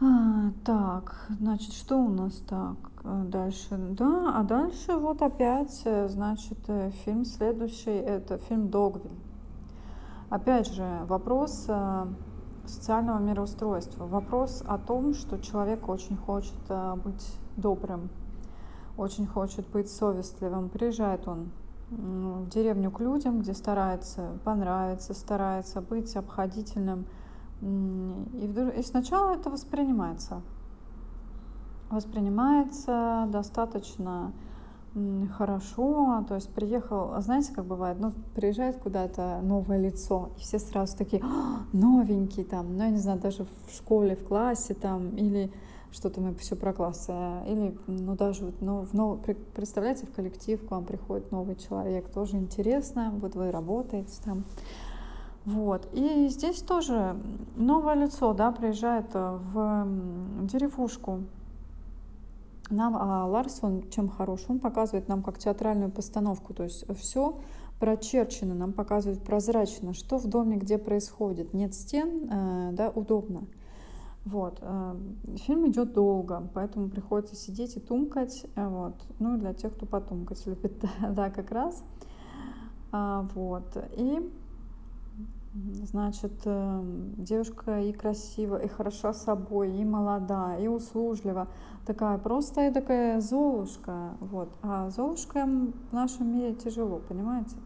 А, 0.00 0.50
так, 0.64 1.26
значит, 1.30 1.72
что 1.72 1.96
у 1.96 2.08
нас 2.08 2.34
так 2.46 2.76
э, 3.04 3.24
дальше? 3.28 3.78
Да, 3.78 4.38
а 4.38 4.42
дальше 4.42 4.92
вот 4.92 5.22
опять, 5.22 5.80
э, 5.86 6.08
значит, 6.08 6.58
фильм 7.04 7.24
следующий, 7.24 7.96
это 7.96 8.36
фильм 8.36 8.68
«Догвиль». 8.68 9.27
Опять 10.30 10.70
же, 10.74 11.00
вопрос 11.06 11.64
э, 11.68 12.06
социального 12.66 13.18
мироустройства, 13.18 14.06
вопрос 14.06 14.62
о 14.66 14.76
том, 14.76 15.14
что 15.14 15.38
человек 15.38 15.88
очень 15.88 16.16
хочет 16.16 16.58
э, 16.68 16.96
быть 16.96 17.26
добрым, 17.56 18.10
очень 18.98 19.26
хочет 19.26 19.66
быть 19.70 19.90
совестливым. 19.90 20.68
Приезжает 20.68 21.26
он 21.26 21.50
в 21.90 22.48
деревню 22.50 22.90
к 22.90 23.00
людям, 23.00 23.40
где 23.40 23.54
старается 23.54 24.38
понравиться, 24.44 25.14
старается 25.14 25.80
быть 25.80 26.14
обходительным. 26.14 27.06
И, 27.62 28.46
вдруг, 28.46 28.74
и 28.74 28.82
сначала 28.82 29.34
это 29.34 29.48
воспринимается. 29.48 30.42
Воспринимается 31.88 33.26
достаточно 33.30 34.32
хорошо, 35.36 36.24
то 36.28 36.34
есть 36.34 36.50
приехал, 36.50 37.12
а 37.12 37.20
знаете, 37.20 37.52
как 37.52 37.66
бывает, 37.66 37.98
ну, 38.00 38.12
приезжает 38.34 38.78
куда-то 38.78 39.40
новое 39.42 39.78
лицо, 39.78 40.30
и 40.36 40.40
все 40.40 40.58
сразу 40.58 40.96
такие, 40.96 41.22
«А, 41.22 41.64
новенький 41.72 42.44
там, 42.44 42.76
ну, 42.76 42.84
я 42.84 42.90
не 42.90 42.98
знаю, 42.98 43.20
даже 43.20 43.44
в 43.44 43.74
школе, 43.74 44.16
в 44.16 44.24
классе 44.24 44.74
там, 44.74 45.16
или 45.16 45.52
что-то 45.90 46.20
мы 46.20 46.34
все 46.34 46.56
про 46.56 46.72
классы, 46.72 47.12
или, 47.46 47.78
ну, 47.86 48.16
даже 48.16 48.46
вот, 48.46 48.60
ну, 48.60 48.82
в 48.82 48.92
нов... 48.94 49.20
представляете, 49.54 50.06
в 50.06 50.12
коллектив 50.12 50.66
к 50.66 50.70
вам 50.70 50.84
приходит 50.84 51.30
новый 51.32 51.56
человек, 51.56 52.08
тоже 52.08 52.36
интересно, 52.36 53.12
вот 53.20 53.34
вы 53.34 53.50
работаете 53.50 54.20
там, 54.24 54.44
вот. 55.44 55.88
И 55.92 56.28
здесь 56.28 56.60
тоже 56.60 57.16
новое 57.56 57.94
лицо, 57.94 58.34
да, 58.34 58.52
приезжает 58.52 59.14
в 59.14 59.86
деревушку, 60.42 61.20
нам 62.70 62.96
а 62.96 63.26
Ларс, 63.26 63.58
он 63.62 63.88
чем 63.90 64.08
хорош? 64.08 64.44
Он 64.48 64.58
показывает 64.58 65.08
нам 65.08 65.22
как 65.22 65.38
театральную 65.38 65.90
постановку, 65.90 66.54
то 66.54 66.64
есть 66.64 66.84
все 66.96 67.40
прочерчено, 67.78 68.54
нам 68.54 68.72
показывает 68.72 69.22
прозрачно, 69.22 69.94
что 69.94 70.18
в 70.18 70.26
доме 70.26 70.56
где 70.56 70.78
происходит. 70.78 71.54
Нет 71.54 71.74
стен, 71.74 72.28
э, 72.30 72.70
да, 72.72 72.90
удобно. 72.90 73.44
Вот. 74.24 74.58
Э, 74.60 74.96
фильм 75.36 75.68
идет 75.70 75.92
долго, 75.92 76.50
поэтому 76.54 76.88
приходится 76.88 77.36
сидеть 77.36 77.76
и 77.76 77.80
тумкать. 77.80 78.44
Э, 78.56 78.68
вот. 78.68 78.94
Ну, 79.18 79.38
для 79.38 79.54
тех, 79.54 79.74
кто 79.74 79.86
потумкать 79.86 80.44
любит, 80.46 80.84
да, 81.10 81.30
как 81.30 81.50
раз. 81.50 81.82
А, 82.90 83.28
вот. 83.34 83.76
И 83.96 84.28
Значит, 85.54 86.42
эм, 86.44 87.14
девушка 87.16 87.80
и 87.80 87.92
красивая, 87.92 88.60
и 88.60 88.68
хороша 88.68 89.14
собой, 89.14 89.74
и 89.76 89.84
молода, 89.84 90.58
и 90.58 90.68
услужлива. 90.68 91.48
Такая 91.86 92.18
простая 92.18 92.72
такая 92.72 93.20
Золушка. 93.20 94.16
Вот. 94.20 94.50
А 94.62 94.90
Золушка 94.90 95.46
в 95.46 95.92
нашем 95.92 96.34
мире 96.34 96.54
тяжело, 96.54 97.00
понимаете? 97.00 97.56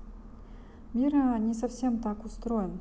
Мир 0.94 1.12
э, 1.14 1.38
не 1.40 1.54
совсем 1.54 1.98
так 1.98 2.24
устроен. 2.24 2.78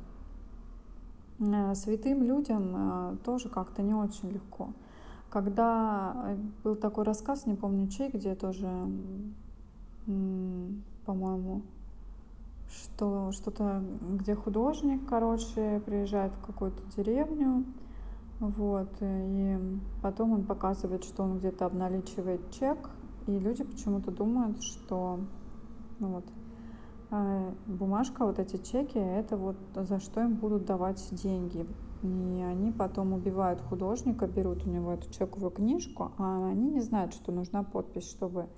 Э, 1.40 1.74
святым 1.74 2.22
людям 2.22 2.72
э, 2.74 3.16
тоже 3.24 3.48
как-то 3.48 3.82
не 3.82 3.94
очень 3.94 4.30
легко. 4.30 4.72
Когда 5.30 6.36
был 6.62 6.76
такой 6.76 7.04
рассказ, 7.04 7.46
не 7.46 7.54
помню 7.54 7.88
чей, 7.88 8.10
где 8.10 8.34
тоже, 8.34 8.68
по-моему, 11.06 11.62
что 12.72 13.32
что-то, 13.32 13.82
где 14.00 14.34
художник, 14.34 15.06
короче, 15.08 15.82
приезжает 15.84 16.32
в 16.32 16.46
какую-то 16.46 16.82
деревню, 16.96 17.64
вот, 18.40 18.90
и 19.00 19.58
потом 20.02 20.32
он 20.32 20.44
показывает, 20.44 21.04
что 21.04 21.22
он 21.22 21.38
где-то 21.38 21.66
обналичивает 21.66 22.50
чек, 22.50 22.78
и 23.26 23.38
люди 23.38 23.62
почему-то 23.62 24.10
думают, 24.10 24.62
что 24.62 25.20
ну 26.02 26.08
вот, 26.08 26.24
а, 27.10 27.54
бумажка, 27.66 28.24
вот 28.24 28.38
эти 28.38 28.56
чеки, 28.56 28.98
это 28.98 29.36
вот 29.36 29.56
за 29.74 30.00
что 30.00 30.22
им 30.22 30.34
будут 30.34 30.64
давать 30.64 31.06
деньги. 31.12 31.66
И 32.02 32.42
они 32.42 32.72
потом 32.72 33.12
убивают 33.12 33.60
художника, 33.60 34.26
берут 34.26 34.66
у 34.66 34.70
него 34.70 34.92
эту 34.92 35.08
чековую 35.12 35.52
книжку, 35.52 36.10
а 36.18 36.48
они 36.48 36.70
не 36.70 36.80
знают, 36.80 37.14
что 37.14 37.30
нужна 37.30 37.62
подпись, 37.62 38.10
чтобы, 38.10 38.48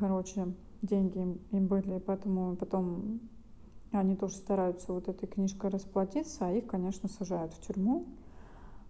короче, 0.00 0.54
деньги 0.82 1.18
им, 1.50 1.66
были, 1.66 1.98
поэтому 1.98 2.56
потом 2.56 3.20
они 3.92 4.16
тоже 4.16 4.34
стараются 4.34 4.92
вот 4.92 5.08
этой 5.08 5.26
книжкой 5.26 5.70
расплатиться, 5.70 6.46
а 6.46 6.52
их, 6.52 6.66
конечно, 6.66 7.08
сажают 7.08 7.52
в 7.54 7.60
тюрьму. 7.60 8.06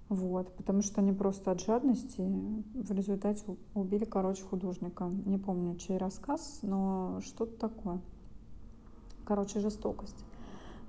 Вот, 0.09 0.55
потому 0.57 0.81
что 0.81 1.03
они 1.03 1.13
просто 1.13 1.51
от 1.51 1.61
жадности 1.61 2.23
в 2.75 2.91
результате 2.93 3.45
убили, 3.75 4.05
короче, 4.05 4.43
художника. 4.43 5.05
Не 5.05 5.37
помню, 5.37 5.77
чей 5.77 5.99
рассказ, 5.99 6.61
но 6.63 7.21
что-то 7.23 7.69
такое. 7.69 8.01
Короче, 9.27 9.61
жестокость. 9.61 10.25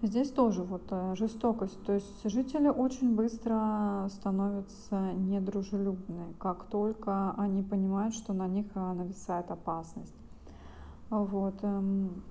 Здесь 0.01 0.31
тоже 0.31 0.63
вот 0.63 0.83
э, 0.91 1.15
жестокость. 1.17 1.83
То 1.83 1.95
есть 1.95 2.23
жители 2.23 2.69
очень 2.69 3.13
быстро 3.13 4.07
становятся 4.09 5.11
недружелюбны, 5.11 6.33
как 6.39 6.63
только 6.67 7.33
они 7.37 7.61
понимают, 7.63 8.15
что 8.15 8.31
на 8.31 8.47
них 8.47 8.67
э, 8.75 8.93
нависает 8.93 9.51
опасность. 9.51 10.15
Вот. 11.09 11.63
Эм, 11.63 12.21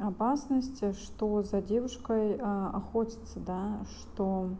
опасность, 0.00 0.82
что 0.98 1.42
за 1.42 1.60
девушкой 1.60 2.38
а, 2.40 2.70
охотятся, 2.70 3.40
да, 3.40 3.84
что 3.84 4.56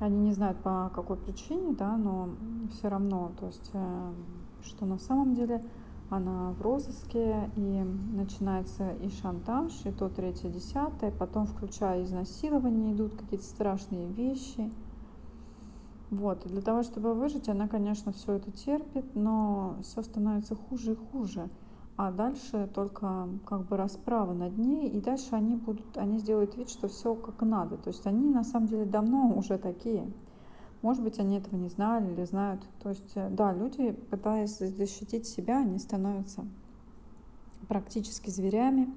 они 0.00 0.20
не 0.20 0.32
знают 0.32 0.62
по 0.62 0.90
какой 0.94 1.16
причине, 1.16 1.72
да, 1.72 1.96
но 1.96 2.36
все 2.72 2.88
равно, 2.88 3.32
то 3.38 3.46
есть, 3.46 3.70
э, 3.72 4.12
что 4.62 4.86
на 4.86 4.98
самом 4.98 5.34
деле 5.34 5.64
она 6.10 6.52
в 6.52 6.62
розыске, 6.62 7.50
и 7.56 7.82
начинается 7.82 8.90
и 8.90 9.08
шантаж, 9.08 9.72
и 9.84 9.90
то 9.92 10.08
третье, 10.08 10.50
десятое, 10.50 11.10
потом, 11.10 11.46
включая 11.46 12.04
изнасилование, 12.04 12.94
идут 12.94 13.14
какие-то 13.16 13.46
страшные 13.46 14.12
вещи. 14.12 14.70
Вот, 16.10 16.44
и 16.44 16.48
для 16.48 16.60
того, 16.60 16.82
чтобы 16.82 17.14
выжить, 17.14 17.48
она, 17.48 17.66
конечно, 17.66 18.12
все 18.12 18.34
это 18.34 18.50
терпит, 18.52 19.14
но 19.14 19.78
все 19.82 20.02
становится 20.02 20.54
хуже 20.54 20.92
и 20.92 20.96
хуже 20.96 21.48
а 21.96 22.10
дальше 22.10 22.68
только 22.74 23.28
как 23.46 23.66
бы 23.66 23.76
расправа 23.76 24.32
над 24.32 24.58
ней, 24.58 24.88
и 24.88 25.00
дальше 25.00 25.28
они 25.32 25.54
будут, 25.54 25.96
они 25.96 26.18
сделают 26.18 26.56
вид, 26.56 26.68
что 26.68 26.88
все 26.88 27.14
как 27.14 27.40
надо. 27.42 27.76
То 27.76 27.90
есть 27.90 28.06
они 28.06 28.30
на 28.30 28.42
самом 28.42 28.66
деле 28.66 28.84
давно 28.84 29.32
уже 29.36 29.58
такие. 29.58 30.12
Может 30.82 31.04
быть, 31.04 31.18
они 31.20 31.36
этого 31.36 31.56
не 31.56 31.68
знали 31.68 32.12
или 32.12 32.24
знают. 32.24 32.66
То 32.82 32.90
есть, 32.90 33.12
э, 33.14 33.30
да, 33.30 33.52
люди, 33.52 33.92
пытаясь 33.92 34.58
защитить 34.58 35.26
себя, 35.26 35.60
они 35.60 35.78
становятся 35.78 36.44
практически 37.68 38.28
зверями, 38.28 38.92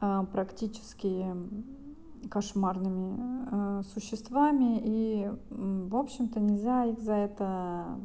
э, 0.00 0.24
практически 0.32 1.26
кошмарными 2.28 3.80
э, 3.80 3.82
существами. 3.94 4.80
И, 4.84 5.30
в 5.48 5.96
общем-то, 5.96 6.40
нельзя 6.40 6.84
их 6.86 7.00
за 7.00 7.14
это, 7.14 7.98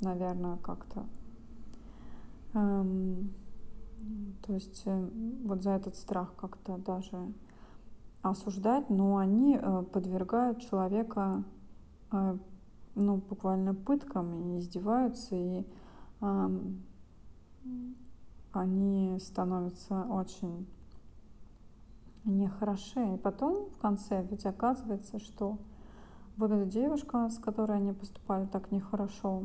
наверное, 0.00 0.56
как-то 0.56 1.06
эм, 2.52 3.32
то 4.46 4.52
есть 4.52 4.82
э, 4.86 5.08
вот 5.44 5.62
за 5.62 5.70
этот 5.72 5.96
страх 5.96 6.34
как-то 6.36 6.76
даже 6.76 7.32
осуждать, 8.22 8.90
но 8.90 9.16
они 9.16 9.58
э, 9.60 9.82
подвергают 9.92 10.60
человека 10.60 11.44
э, 12.12 12.36
ну, 12.94 13.16
буквально 13.16 13.74
пыткам 13.74 14.34
и 14.34 14.58
издеваются, 14.60 15.34
и 15.34 15.64
они 18.52 19.18
становятся 19.18 20.04
очень 20.04 20.66
не 22.24 22.48
хороши. 22.48 23.14
И 23.14 23.18
потом 23.18 23.68
в 23.70 23.76
конце 23.78 24.24
ведь 24.30 24.46
оказывается, 24.46 25.18
что 25.18 25.58
вот 26.36 26.50
эта 26.50 26.64
девушка, 26.66 27.28
с 27.28 27.38
которой 27.38 27.78
они 27.78 27.92
поступали 27.92 28.46
так 28.46 28.70
нехорошо, 28.70 29.42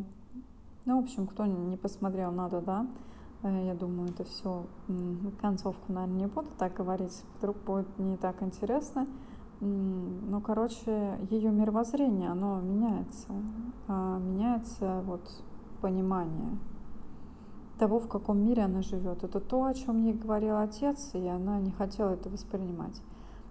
ну, 0.86 1.02
в 1.02 1.04
общем, 1.04 1.28
кто 1.28 1.46
не 1.46 1.78
посмотрел, 1.78 2.32
надо, 2.32 2.62
да, 2.62 2.88
я 3.44 3.74
думаю, 3.74 4.10
это 4.10 4.24
все 4.26 4.66
концовку, 5.42 5.94
наверное, 5.94 6.20
не 6.22 6.28
буду 6.28 6.50
так 6.58 6.74
говорить, 6.74 7.24
вдруг 7.38 7.58
будет 7.66 7.98
не 7.98 8.18
так 8.18 8.42
интересно. 8.44 9.08
Ну, 9.62 10.42
короче, 10.42 11.18
ее 11.30 11.52
мировоззрение, 11.52 12.30
оно 12.30 12.62
меняется. 12.62 13.28
А, 13.88 14.18
меняется 14.18 15.02
вот 15.06 15.22
понимание 15.82 16.58
того, 17.78 18.00
в 18.00 18.08
каком 18.08 18.40
мире 18.40 18.64
она 18.64 18.82
живет. 18.82 19.24
Это 19.24 19.40
то, 19.40 19.64
о 19.66 19.74
чем 19.74 20.04
ей 20.04 20.14
говорил 20.14 20.58
отец, 20.58 21.12
и 21.14 21.26
она 21.28 21.60
не 21.60 21.72
хотела 21.72 22.12
это 22.12 22.30
воспринимать. 22.30 23.02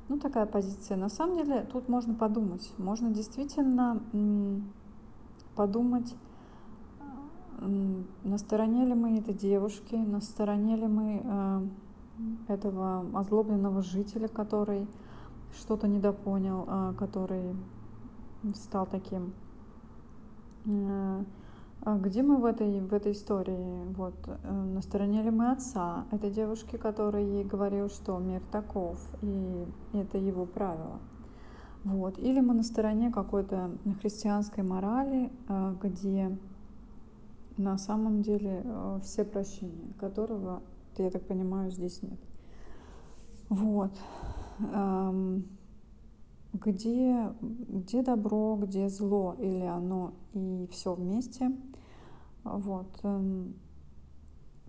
Ну, 0.09 0.19
такая 0.19 0.47
позиция. 0.47 0.97
На 0.97 1.09
самом 1.09 1.37
деле, 1.37 1.67
тут 1.71 1.89
можно 1.89 2.15
подумать. 2.15 2.73
Можно 2.79 3.11
действительно 3.11 4.03
подумать, 5.55 6.15
на 7.61 8.39
стороне 8.39 8.85
ли 8.85 8.95
мы 8.95 9.19
этой 9.19 9.35
девушки, 9.35 9.97
на 9.97 10.21
стороне 10.21 10.77
ли 10.77 10.87
мы 10.87 11.23
э, 11.25 11.61
этого 12.49 13.05
озлобленного 13.19 13.83
жителя, 13.83 14.29
который 14.29 14.87
что-то 15.59 15.89
недопонял, 15.89 16.67
э, 16.69 16.95
который 16.99 17.57
стал 18.55 18.87
таким. 18.87 19.33
Э, 20.67 21.25
а 21.83 21.97
где 21.97 22.23
мы 22.23 22.37
в 22.37 22.45
этой, 22.45 22.81
в 22.81 22.93
этой 22.93 23.13
истории? 23.13 23.85
Вот, 23.97 24.15
на 24.45 24.83
стороне 24.83 25.23
ли 25.23 25.31
мы 25.31 25.53
отца 25.53 26.05
этой 26.11 26.31
девушки, 26.31 26.77
который 26.77 27.25
ей 27.25 27.45
говорил, 27.45 27.89
что 27.89 28.19
мир 28.19 28.43
таков, 28.51 28.99
и 29.23 29.67
это 29.93 30.19
его 30.19 30.45
правило? 30.45 30.99
Вот. 31.85 32.19
Или 32.19 32.41
мы 32.41 32.55
на 32.55 32.65
стороне 32.65 33.13
какой-то 33.13 33.71
христианской 34.03 34.65
морали, 34.65 35.31
где 35.81 36.37
на 37.59 37.77
самом 37.77 38.23
деле 38.23 38.63
э, 38.65 39.01
все 39.03 39.25
прощения, 39.25 39.93
которого, 39.99 40.63
я 40.97 41.11
так 41.11 41.27
понимаю, 41.27 41.71
здесь 41.71 42.03
нет. 42.03 42.19
Вот. 43.49 43.93
Эм, 44.61 45.45
где, 46.53 47.33
где 47.41 48.03
добро, 48.03 48.57
где 48.57 48.89
зло, 48.89 49.35
или 49.39 49.65
оно 49.65 50.15
и 50.33 50.69
все 50.71 50.95
вместе. 50.95 51.53
Вот. 52.45 52.89
Эм, 53.03 53.55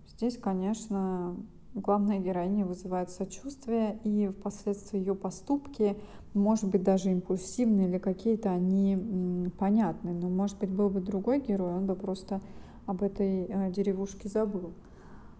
здесь, 0.08 0.36
конечно, 0.36 1.36
главная 1.74 2.18
героиня 2.18 2.66
вызывает 2.66 3.10
сочувствие, 3.10 3.98
и 4.04 4.28
впоследствии 4.28 4.98
ее 4.98 5.14
поступки, 5.14 5.96
может 6.34 6.68
быть, 6.68 6.82
даже 6.82 7.10
импульсивные 7.10 7.88
или 7.88 7.98
какие-то, 7.98 8.50
они 8.50 9.50
понятны. 9.58 10.12
Но, 10.12 10.28
может 10.28 10.58
быть, 10.58 10.70
был 10.70 10.90
бы 10.90 11.00
другой 11.00 11.40
герой, 11.40 11.74
он 11.74 11.86
бы 11.86 11.94
просто 11.94 12.40
об 12.90 13.02
этой 13.02 13.46
э, 13.48 13.70
деревушке 13.70 14.28
забыл. 14.28 14.72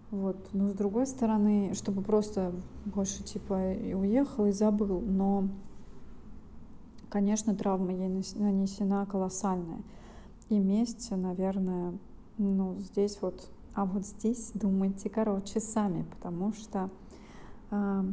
Вот. 0.09 0.37
Но 0.53 0.69
с 0.69 0.73
другой 0.73 1.05
стороны, 1.05 1.73
чтобы 1.73 2.01
просто 2.01 2.53
больше 2.85 3.23
типа 3.23 3.53
уехал 3.53 4.45
и 4.45 4.51
забыл. 4.51 5.01
Но 5.01 5.47
Конечно, 7.11 7.53
травма 7.53 7.91
ей 7.91 8.07
нанесена 8.35 9.05
колоссальная. 9.05 9.81
И 10.47 10.57
месть, 10.57 11.11
наверное, 11.11 11.93
ну, 12.37 12.77
здесь 12.79 13.17
вот, 13.21 13.51
а 13.75 13.83
вот 13.83 14.05
здесь 14.05 14.51
думайте, 14.53 15.09
короче, 15.09 15.59
сами, 15.59 16.03
потому 16.03 16.53
что, 16.53 16.89
э, 17.71 18.03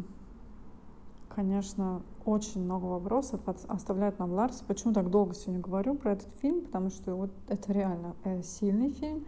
конечно, 1.39 2.03
очень 2.25 2.65
много 2.65 2.87
вопросов 2.87 3.41
оставляет 3.69 4.19
нам 4.19 4.33
Ларс. 4.33 4.65
Почему 4.67 4.93
так 4.93 5.09
долго 5.09 5.35
сегодня 5.35 5.61
говорю 5.61 5.95
про 5.95 6.15
этот 6.15 6.27
фильм? 6.43 6.63
Потому 6.63 6.91
что 6.91 7.15
вот 7.15 7.31
это 7.47 7.73
реально 7.73 8.17
э, 8.25 8.43
сильный 8.43 8.91
фильм, 8.91 9.25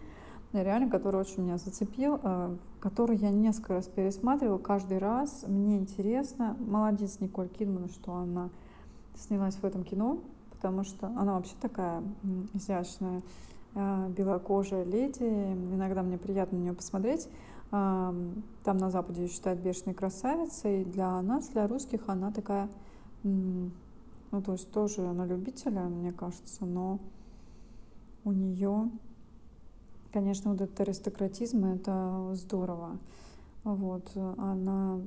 реально, 0.52 0.90
который 0.90 1.20
очень 1.20 1.44
меня 1.44 1.56
зацепил, 1.56 2.18
э, 2.20 2.56
который 2.80 3.16
я 3.16 3.30
несколько 3.30 3.74
раз 3.74 3.86
пересматривала. 3.86 4.58
Каждый 4.58 4.98
раз 4.98 5.44
мне 5.46 5.78
интересно. 5.78 6.56
Молодец 6.58 7.20
Николь 7.20 7.46
Кидман, 7.46 7.88
что 7.88 8.12
она 8.12 8.50
снялась 9.14 9.54
в 9.54 9.64
этом 9.64 9.84
кино, 9.84 10.18
потому 10.50 10.82
что 10.82 11.06
она 11.06 11.34
вообще 11.34 11.54
такая 11.60 12.02
изящная, 12.54 13.22
а, 13.76 14.08
белокожая 14.08 14.82
леди. 14.82 15.22
Иногда 15.22 16.02
мне 16.02 16.18
приятно 16.18 16.58
на 16.58 16.62
нее 16.62 16.72
посмотреть. 16.72 17.28
Там 17.70 18.42
на 18.64 18.90
Западе 18.90 19.22
ее 19.22 19.28
считают 19.28 19.60
бешеной 19.60 19.94
красавицей. 19.94 20.84
Для 20.84 21.22
нас, 21.22 21.48
для 21.48 21.68
русских, 21.68 22.08
она 22.08 22.32
такая, 22.32 22.68
ну, 23.22 23.70
то 24.44 24.52
есть 24.52 24.70
тоже 24.72 25.06
она 25.06 25.24
любителя, 25.24 25.82
мне 25.82 26.12
кажется, 26.12 26.66
но 26.66 26.98
у 28.24 28.32
нее, 28.32 28.90
конечно, 30.12 30.50
вот 30.50 30.60
этот 30.60 30.80
аристократизм, 30.80 31.64
это 31.64 32.30
здорово. 32.34 32.98
Вот, 33.62 34.10
она 34.16 35.00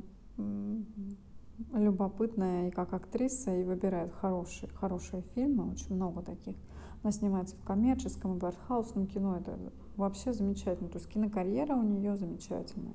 любопытная 1.74 2.70
и 2.70 2.72
как 2.72 2.94
актриса, 2.94 3.56
и 3.56 3.64
выбирает 3.64 4.14
хорошие, 4.14 4.70
хорошие 4.74 5.22
фильмы, 5.36 5.72
очень 5.72 5.96
много 5.96 6.22
таких. 6.22 6.56
Она 7.04 7.12
снимается 7.12 7.56
в 7.58 7.64
коммерческом 7.64 8.38
и 8.38 8.46
артхаусном 8.46 9.08
кино, 9.08 9.36
это 9.38 9.58
вообще 9.96 10.34
замечательно. 10.34 10.90
То 10.90 10.98
есть 10.98 11.10
кинокарьера 11.10 11.74
у 11.76 11.84
нее 11.84 12.18
замечательная. 12.18 12.94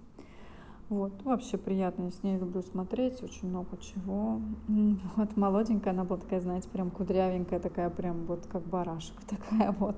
Вот, 0.88 1.22
вообще 1.22 1.58
приятно, 1.58 2.04
я 2.04 2.10
с 2.10 2.22
ней 2.22 2.38
люблю 2.38 2.62
смотреть, 2.62 3.22
очень 3.22 3.48
много 3.48 3.76
чего. 3.76 4.40
Вот, 5.16 5.36
молоденькая, 5.36 5.92
она 5.92 6.04
была 6.04 6.18
такая, 6.18 6.40
знаете, 6.40 6.70
прям 6.70 6.90
кудрявенькая, 6.90 7.60
такая 7.60 7.90
прям 7.90 8.24
вот 8.24 8.46
как 8.46 8.62
барашка 8.62 9.22
такая 9.28 9.72
вот. 9.72 9.96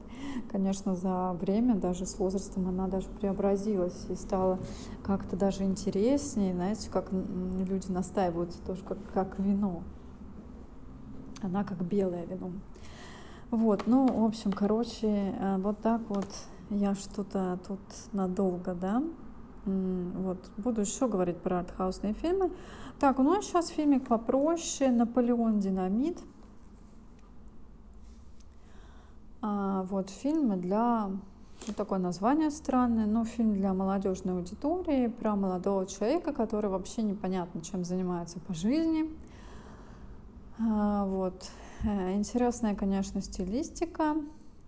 Конечно, 0.50 0.96
за 0.96 1.32
время, 1.34 1.76
даже 1.76 2.06
с 2.06 2.18
возрастом 2.18 2.66
она 2.66 2.88
даже 2.88 3.06
преобразилась 3.08 4.06
и 4.08 4.16
стала 4.16 4.58
как-то 5.04 5.36
даже 5.36 5.62
интереснее, 5.62 6.54
знаете, 6.54 6.90
как 6.90 7.12
люди 7.12 7.88
настаиваются 7.92 8.60
тоже 8.64 8.82
как, 8.82 8.98
как 9.12 9.38
вино. 9.38 9.84
Она 11.40 11.62
как 11.62 11.84
белое 11.84 12.24
вино. 12.24 12.50
Вот, 13.52 13.86
ну, 13.86 14.06
в 14.06 14.24
общем, 14.24 14.52
короче, 14.52 15.06
э, 15.06 15.56
вот 15.58 15.80
так 15.82 16.02
вот 16.08 16.26
я 16.70 16.94
что-то 16.94 17.58
тут 17.66 17.80
надолго, 18.12 18.74
да, 18.74 19.02
вот. 19.64 20.50
Буду 20.56 20.80
еще 20.80 21.08
говорить 21.08 21.38
про 21.38 21.60
артхаусные 21.60 22.14
фильмы. 22.14 22.50
Так, 22.98 23.18
ну 23.18 23.38
а 23.38 23.42
сейчас 23.42 23.68
фильмик 23.68 24.06
попроще. 24.06 24.90
«Наполеон 24.90 25.60
Динамит». 25.60 26.18
А, 29.42 29.82
вот 29.84 30.10
фильм 30.10 30.60
для... 30.60 31.10
Вот 31.66 31.76
такое 31.76 31.98
название 31.98 32.50
странное, 32.50 33.04
но 33.04 33.24
фильм 33.24 33.52
для 33.52 33.74
молодежной 33.74 34.34
аудитории 34.34 35.08
про 35.08 35.36
молодого 35.36 35.86
человека, 35.86 36.32
который 36.32 36.70
вообще 36.70 37.02
непонятно, 37.02 37.60
чем 37.60 37.84
занимается 37.84 38.40
по 38.40 38.54
жизни. 38.54 39.10
А, 40.58 41.04
вот. 41.04 41.50
Э, 41.84 42.14
интересная, 42.14 42.74
конечно, 42.74 43.20
стилистика. 43.20 44.16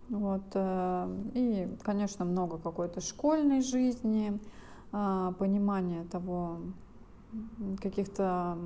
Вот. 0.08 0.42
Э, 0.54 1.08
и, 1.34 1.68
конечно, 1.82 2.24
много 2.24 2.58
какой-то 2.58 3.00
школьной 3.00 3.62
жизни. 3.62 4.38
А, 4.92 5.32
понимание 5.32 6.04
того, 6.04 6.58
каких-то 7.80 8.58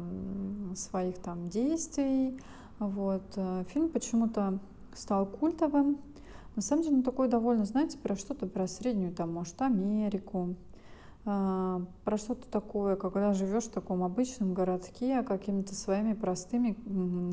своих 0.75 1.19
там 1.19 1.49
действий. 1.49 2.41
Вот. 2.81 3.23
Э, 3.37 3.65
фильм 3.69 3.89
почему-то 3.89 4.59
стал 4.93 5.27
культовым. 5.27 5.99
На 6.57 6.63
самом 6.63 6.83
деле 6.83 6.97
он 6.97 7.03
такой 7.05 7.29
довольно, 7.29 7.65
знаете, 7.65 7.97
про 7.99 8.17
что-то 8.17 8.47
про 8.47 8.67
среднюю, 8.67 9.15
там, 9.15 9.33
может, 9.33 9.61
Америку, 9.63 10.57
а, 11.25 11.83
про 12.05 12.17
что-то 12.17 12.49
такое, 12.49 12.97
когда 12.97 13.33
живешь 13.33 13.65
в 13.65 13.71
таком 13.71 14.03
обычном 14.03 14.55
городке, 14.55 15.23
какими-то 15.23 15.75
своими 15.75 16.15
простыми 16.15 16.77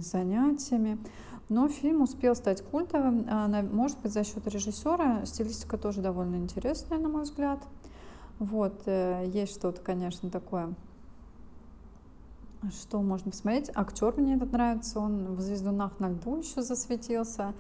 занятиями. 0.02 1.00
Но 1.50 1.68
фильм 1.68 2.02
успел 2.02 2.36
стать 2.36 2.64
культовым, 2.64 3.26
а, 3.30 3.48
может 3.64 4.00
быть, 4.02 4.14
за 4.14 4.24
счет 4.24 4.48
режиссера. 4.48 5.26
Стилистика 5.26 5.78
тоже 5.78 6.02
довольно 6.02 6.38
интересная, 6.38 7.00
на 7.00 7.10
мой 7.10 7.24
взгляд. 7.24 7.60
Вот, 8.40 8.84
э, 8.86 9.26
есть 9.28 9.54
что-то, 9.54 9.82
конечно, 9.82 10.30
такое, 10.30 10.74
что 12.72 13.02
можно 13.02 13.32
посмотреть. 13.32 13.70
Актер 13.76 14.14
мне 14.18 14.36
этот 14.36 14.52
нравится, 14.52 15.00
он 15.00 15.36
в 15.36 15.42
«Звездунах 15.42 16.00
на 16.00 16.10
льду» 16.10 16.38
еще 16.38 16.62
засветился. 16.62 17.54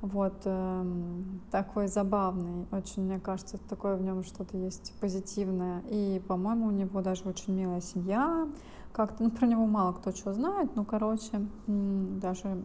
Вот, 0.00 0.42
эм, 0.44 1.42
такой 1.50 1.88
забавный, 1.88 2.66
очень, 2.72 3.02
мне 3.02 3.20
кажется, 3.20 3.58
такое 3.68 3.96
в 3.96 4.02
нем 4.02 4.24
что-то 4.24 4.56
есть 4.56 4.94
позитивное. 4.98 5.82
И, 5.90 6.22
по-моему, 6.26 6.68
у 6.68 6.70
него 6.70 7.02
даже 7.02 7.28
очень 7.28 7.54
милая 7.54 7.82
семья. 7.82 8.48
Как-то, 8.92 9.24
ну, 9.24 9.30
про 9.30 9.46
него 9.46 9.66
мало 9.66 9.92
кто 9.92 10.12
что 10.12 10.32
знает, 10.32 10.74
ну, 10.74 10.84
короче, 10.84 11.46
даже 11.66 12.64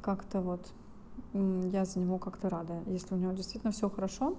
как-то 0.00 0.40
вот 0.40 0.72
я 1.34 1.84
за 1.84 1.98
него 1.98 2.18
как-то 2.18 2.48
рада, 2.48 2.82
если 2.86 3.14
у 3.14 3.18
него 3.18 3.32
действительно 3.32 3.72
все 3.72 3.88
хорошо. 3.88 4.36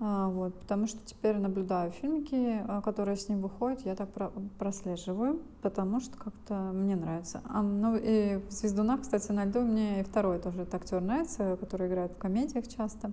А, 0.00 0.28
вот, 0.28 0.54
потому 0.60 0.86
что 0.86 1.00
теперь 1.04 1.36
наблюдаю 1.38 1.90
фильмики, 1.90 2.62
а, 2.68 2.80
которые 2.82 3.16
с 3.16 3.28
ним 3.28 3.40
выходят, 3.40 3.84
я 3.84 3.96
так 3.96 4.08
прослеживаю, 4.56 5.40
потому 5.60 5.98
что 5.98 6.16
как-то 6.16 6.54
мне 6.72 6.94
нравится. 6.94 7.40
А, 7.48 7.62
ну 7.62 7.96
и 7.96 8.36
в 8.36 8.52
«Звездунах», 8.52 9.02
кстати, 9.02 9.32
на 9.32 9.44
льду 9.44 9.60
мне 9.60 10.00
и 10.00 10.04
второй 10.04 10.38
тоже 10.38 10.62
этот 10.62 10.76
актер 10.76 11.00
нравится, 11.00 11.56
который 11.58 11.88
играет 11.88 12.12
в 12.12 12.18
комедиях 12.18 12.68
часто. 12.68 13.10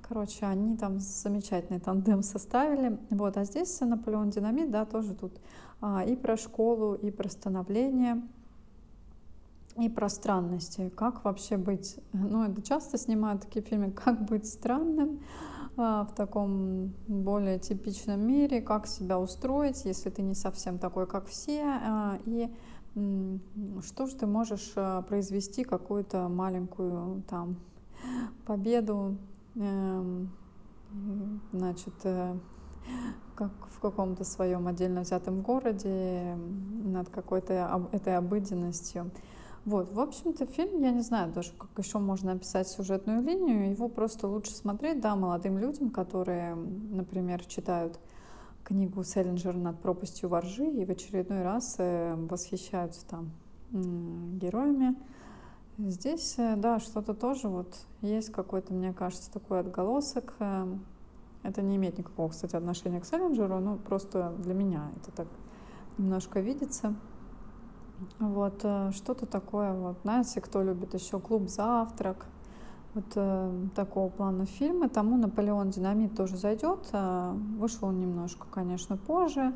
Короче, 0.00 0.46
они 0.46 0.76
там 0.76 0.98
замечательный 0.98 1.80
тандем 1.80 2.22
составили. 2.22 2.98
Вот, 3.10 3.36
а 3.36 3.44
здесь 3.44 3.78
Наполеон 3.80 4.30
Динамит, 4.30 4.70
да, 4.70 4.86
тоже 4.86 5.14
тут 5.14 5.32
а, 5.82 6.04
и 6.04 6.16
про 6.16 6.38
школу, 6.38 6.94
и 6.94 7.10
про 7.10 7.28
становление, 7.28 8.22
и 9.76 9.88
про 9.88 10.08
странности. 10.08 10.90
Как 10.96 11.24
вообще 11.24 11.56
быть, 11.56 11.98
ну, 12.12 12.44
это 12.44 12.62
часто 12.62 12.98
снимают 12.98 13.42
такие 13.42 13.64
фильмы, 13.64 13.90
как 14.04 14.24
быть 14.24 14.46
странным 14.46 15.20
а, 15.76 16.04
в 16.04 16.14
таком 16.14 16.94
более 17.06 17.58
типичном 17.58 18.20
мире, 18.26 18.60
как 18.60 18.86
себя 18.86 19.18
устроить, 19.18 19.84
если 19.84 20.10
ты 20.10 20.22
не 20.22 20.34
совсем 20.34 20.78
такой, 20.78 21.06
как 21.06 21.26
все, 21.26 21.62
а, 21.62 22.18
и 22.24 22.50
что 23.82 24.06
же 24.06 24.14
ты 24.14 24.26
можешь 24.26 24.72
а, 24.76 25.02
произвести 25.02 25.64
какую-то 25.64 26.28
маленькую 26.28 27.24
там 27.28 27.56
победу 28.46 29.18
Эм, 29.56 30.30
значит, 31.52 31.94
э, 32.02 32.36
как 33.36 33.52
в 33.70 33.78
каком-то 33.78 34.24
своем 34.24 34.66
отдельно 34.66 35.02
взятом 35.02 35.42
городе 35.42 36.36
над 36.84 37.08
какой-то 37.08 37.88
этой 37.92 38.16
обыденностью. 38.16 39.12
Вот, 39.64 39.92
в 39.92 39.98
общем-то, 39.98 40.46
фильм, 40.46 40.82
я 40.82 40.90
не 40.90 41.00
знаю 41.00 41.32
даже, 41.32 41.52
как 41.52 41.70
еще 41.78 41.98
можно 41.98 42.32
описать 42.32 42.68
сюжетную 42.68 43.22
линию, 43.22 43.70
его 43.70 43.88
просто 43.88 44.28
лучше 44.28 44.52
смотреть, 44.52 45.00
да, 45.00 45.16
молодым 45.16 45.58
людям, 45.58 45.90
которые, 45.90 46.54
например, 46.54 47.44
читают 47.46 47.98
книгу 48.62 49.02
Селлинджера 49.02 49.56
«Над 49.56 49.80
пропастью 49.80 50.28
воржи» 50.28 50.66
и 50.66 50.84
в 50.84 50.90
очередной 50.90 51.42
раз 51.42 51.76
э, 51.78 52.14
восхищаются 52.14 53.06
там 53.06 53.30
героями, 54.38 54.96
Здесь, 55.76 56.36
э, 56.38 56.54
да, 56.56 56.78
что-то 56.78 57.14
тоже 57.14 57.48
вот 57.48 57.74
есть 58.00 58.30
какой-то, 58.30 58.72
мне 58.72 58.92
кажется, 58.92 59.32
такой 59.32 59.58
отголосок. 59.58 60.32
Э, 60.38 60.68
это 61.42 61.62
не 61.62 61.76
имеет 61.76 61.98
никакого, 61.98 62.28
кстати, 62.28 62.54
отношения 62.54 63.00
к 63.00 63.04
Селлинджеру, 63.04 63.58
но 63.58 63.76
просто 63.76 64.32
для 64.38 64.54
меня 64.54 64.92
это 64.96 65.10
так 65.10 65.26
немножко 65.98 66.38
видится. 66.38 66.94
Вот 68.18 68.60
э, 68.64 68.90
что-то 68.92 69.26
такое, 69.26 69.72
вот, 69.72 69.98
знаете, 70.02 70.40
кто 70.40 70.62
любит 70.62 70.94
еще 70.94 71.20
клуб 71.20 71.48
«Завтрак», 71.48 72.26
вот 72.94 73.04
э, 73.16 73.66
такого 73.74 74.08
плана 74.08 74.46
фильмы. 74.46 74.88
Тому 74.88 75.16
«Наполеон 75.16 75.70
Динамит» 75.70 76.16
тоже 76.16 76.36
зайдет. 76.36 76.90
Вышел 76.92 77.90
немножко, 77.90 78.46
конечно, 78.50 78.96
позже. 78.96 79.52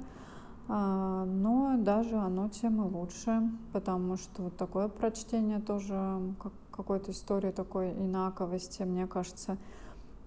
А, 0.71 1.25
но 1.25 1.77
даже 1.79 2.17
оно 2.17 2.49
тем 2.51 2.85
и 2.85 2.91
лучше, 2.91 3.51
потому 3.73 4.17
что 4.17 4.43
вот 4.43 4.57
такое 4.59 4.89
прочтение 4.89 5.61
тоже 5.61 6.21
как 6.43 6.53
какой-то 6.71 7.11
истории 7.11 7.51
такой 7.51 7.91
инаковости, 7.91 8.83
мне 8.83 9.07
кажется, 9.07 9.57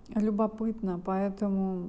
любопытно. 0.09 0.99
Поэтому 1.03 1.87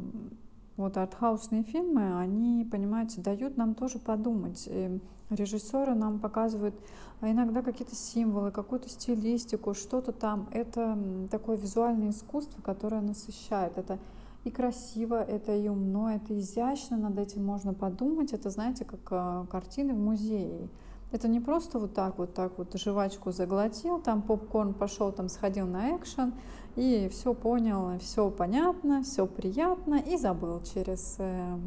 вот 0.76 0.96
артхаусные 0.98 1.64
фильмы, 1.64 2.20
они, 2.20 2.68
понимаете, 2.70 3.22
дают 3.22 3.56
нам 3.56 3.74
тоже 3.74 3.98
подумать. 3.98 4.68
И 4.70 5.00
режиссеры 5.34 5.94
нам 5.94 6.18
показывают 6.18 6.74
а 7.22 7.30
иногда 7.30 7.62
какие-то 7.62 7.94
символы, 7.94 8.50
какую-то 8.50 8.88
стилистику, 8.88 9.74
что-то 9.74 10.10
там. 10.10 10.48
Это 10.50 10.98
такое 11.30 11.56
визуальное 11.56 12.10
искусство, 12.10 12.60
которое 12.62 13.00
насыщает. 13.00 13.78
Это 13.78 14.00
и 14.42 14.50
красиво, 14.50 15.22
это 15.22 15.54
и 15.54 15.68
умно, 15.68 16.10
это 16.10 16.36
изящно, 16.36 16.96
над 16.96 17.16
этим 17.20 17.44
можно 17.44 17.74
подумать. 17.74 18.32
Это, 18.32 18.50
знаете, 18.50 18.84
как 18.84 19.00
э, 19.12 19.46
картины 19.48 19.94
в 19.94 19.98
музее. 19.98 20.68
Это 21.12 21.28
не 21.28 21.40
просто 21.40 21.78
вот 21.78 21.92
так 21.92 22.16
вот, 22.16 22.32
так 22.32 22.56
вот 22.56 22.74
жвачку 22.74 23.32
заглотил, 23.32 24.00
там 24.00 24.22
попкорн 24.22 24.72
пошел, 24.72 25.12
там 25.12 25.28
сходил 25.28 25.66
на 25.66 25.94
экшен, 25.94 26.32
и 26.74 27.10
все 27.12 27.34
понял, 27.34 27.98
все 27.98 28.30
понятно, 28.30 29.02
все 29.02 29.26
приятно, 29.26 29.96
и 29.96 30.16
забыл 30.16 30.62
через, 30.62 31.16
э, 31.18 31.58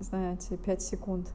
знаете, 0.00 0.56
5 0.56 0.82
секунд 0.82 1.32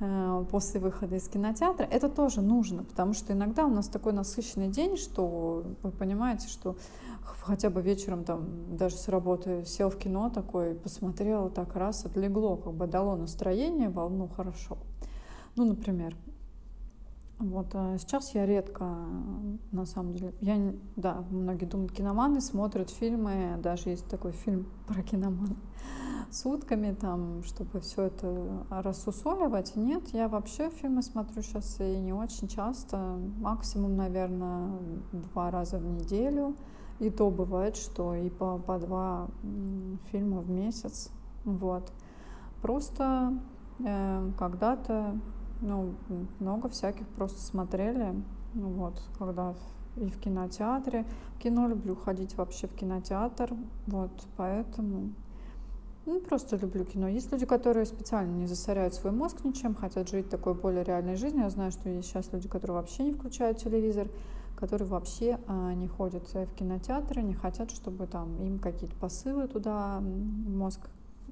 э, 0.00 0.44
после 0.50 0.78
выхода 0.78 1.16
из 1.16 1.26
кинотеатра. 1.26 1.84
Это 1.84 2.10
тоже 2.10 2.42
нужно, 2.42 2.84
потому 2.84 3.14
что 3.14 3.32
иногда 3.32 3.64
у 3.64 3.70
нас 3.70 3.88
такой 3.88 4.12
насыщенный 4.12 4.68
день, 4.68 4.98
что 4.98 5.64
вы 5.82 5.90
понимаете, 5.90 6.48
что 6.48 6.76
хотя 7.22 7.70
бы 7.70 7.80
вечером 7.80 8.24
там 8.24 8.76
даже 8.76 8.96
с 8.96 9.08
работы 9.08 9.64
сел 9.64 9.88
в 9.88 9.96
кино 9.96 10.28
такой, 10.28 10.74
посмотрел, 10.74 11.48
так 11.48 11.74
раз 11.76 12.04
отлегло, 12.04 12.56
как 12.56 12.74
бы 12.74 12.86
дало 12.86 13.16
настроение, 13.16 13.88
волну 13.88 14.28
хорошо. 14.28 14.76
Ну, 15.56 15.64
например, 15.64 16.14
вот 17.40 17.74
а 17.74 17.96
сейчас 17.96 18.34
я 18.34 18.44
редко, 18.44 18.84
на 19.72 19.86
самом 19.86 20.12
деле, 20.12 20.34
я, 20.42 20.74
да, 20.96 21.24
многие 21.30 21.64
думают, 21.64 21.92
киноманы 21.92 22.42
смотрят 22.42 22.90
фильмы, 22.90 23.58
даже 23.62 23.88
есть 23.88 24.06
такой 24.08 24.32
фильм 24.32 24.66
про 24.86 25.02
киноман, 25.02 25.56
сутками, 26.30 26.92
там, 26.92 27.42
чтобы 27.44 27.80
все 27.80 28.02
это 28.02 28.66
рассусоливать. 28.68 29.74
Нет, 29.74 30.08
я 30.12 30.28
вообще 30.28 30.68
фильмы 30.68 31.02
смотрю 31.02 31.40
сейчас 31.42 31.80
и 31.80 31.98
не 31.98 32.12
очень 32.12 32.46
часто, 32.46 33.18
максимум, 33.38 33.96
наверное, 33.96 34.70
два 35.12 35.50
раза 35.50 35.78
в 35.78 35.86
неделю. 35.86 36.54
И 36.98 37.08
то 37.08 37.30
бывает, 37.30 37.76
что 37.76 38.14
и 38.14 38.28
по, 38.28 38.58
по 38.58 38.78
два 38.78 39.28
фильма 40.10 40.42
в 40.42 40.50
месяц. 40.50 41.10
Вот. 41.46 41.90
Просто 42.60 43.32
э, 43.78 44.30
когда-то 44.38 45.16
ну, 45.60 45.94
много 46.38 46.68
всяких 46.68 47.06
просто 47.08 47.40
смотрели. 47.40 48.14
Ну, 48.54 48.68
вот, 48.70 49.00
когда 49.18 49.54
и 49.96 50.08
в 50.08 50.18
кинотеатре. 50.18 51.04
В 51.36 51.38
кино 51.38 51.68
люблю 51.68 51.96
ходить 51.96 52.36
вообще 52.36 52.66
в 52.66 52.74
кинотеатр. 52.74 53.54
Вот, 53.86 54.10
поэтому 54.36 55.10
ну, 56.06 56.20
просто 56.20 56.56
люблю 56.56 56.84
кино. 56.84 57.08
Есть 57.08 57.30
люди, 57.32 57.46
которые 57.46 57.86
специально 57.86 58.34
не 58.34 58.46
засоряют 58.46 58.94
свой 58.94 59.12
мозг 59.12 59.44
ничем, 59.44 59.74
хотят 59.74 60.08
жить 60.08 60.28
такой 60.28 60.54
более 60.54 60.84
реальной 60.84 61.16
жизнью. 61.16 61.44
Я 61.44 61.50
знаю, 61.50 61.70
что 61.70 61.88
есть 61.88 62.08
сейчас 62.08 62.32
люди, 62.32 62.48
которые 62.48 62.76
вообще 62.76 63.04
не 63.04 63.12
включают 63.12 63.58
телевизор, 63.58 64.08
которые 64.56 64.88
вообще 64.88 65.38
а, 65.46 65.74
не 65.74 65.88
ходят 65.88 66.32
в 66.32 66.54
кинотеатры, 66.54 67.22
не 67.22 67.34
хотят, 67.34 67.70
чтобы 67.70 68.06
там 68.06 68.42
им 68.42 68.58
какие-то 68.58 68.94
посылы 68.96 69.46
туда 69.48 69.98
в 70.00 70.50
мозг 70.50 70.80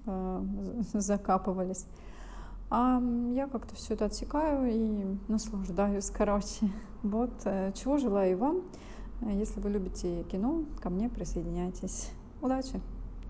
а, 0.06 0.44
закапывались. 0.92 1.86
А 2.70 3.00
я 3.32 3.46
как-то 3.46 3.74
все 3.74 3.94
это 3.94 4.06
отсекаю 4.06 4.70
и 4.70 5.16
наслаждаюсь, 5.28 6.10
короче. 6.16 6.70
Вот, 7.02 7.32
э, 7.44 7.72
чего 7.74 7.98
желаю 7.98 8.32
и 8.32 8.34
вам. 8.34 8.62
Если 9.22 9.58
вы 9.60 9.70
любите 9.70 10.22
кино, 10.24 10.64
ко 10.80 10.90
мне 10.90 11.08
присоединяйтесь. 11.08 12.10
Удачи! 12.40 12.80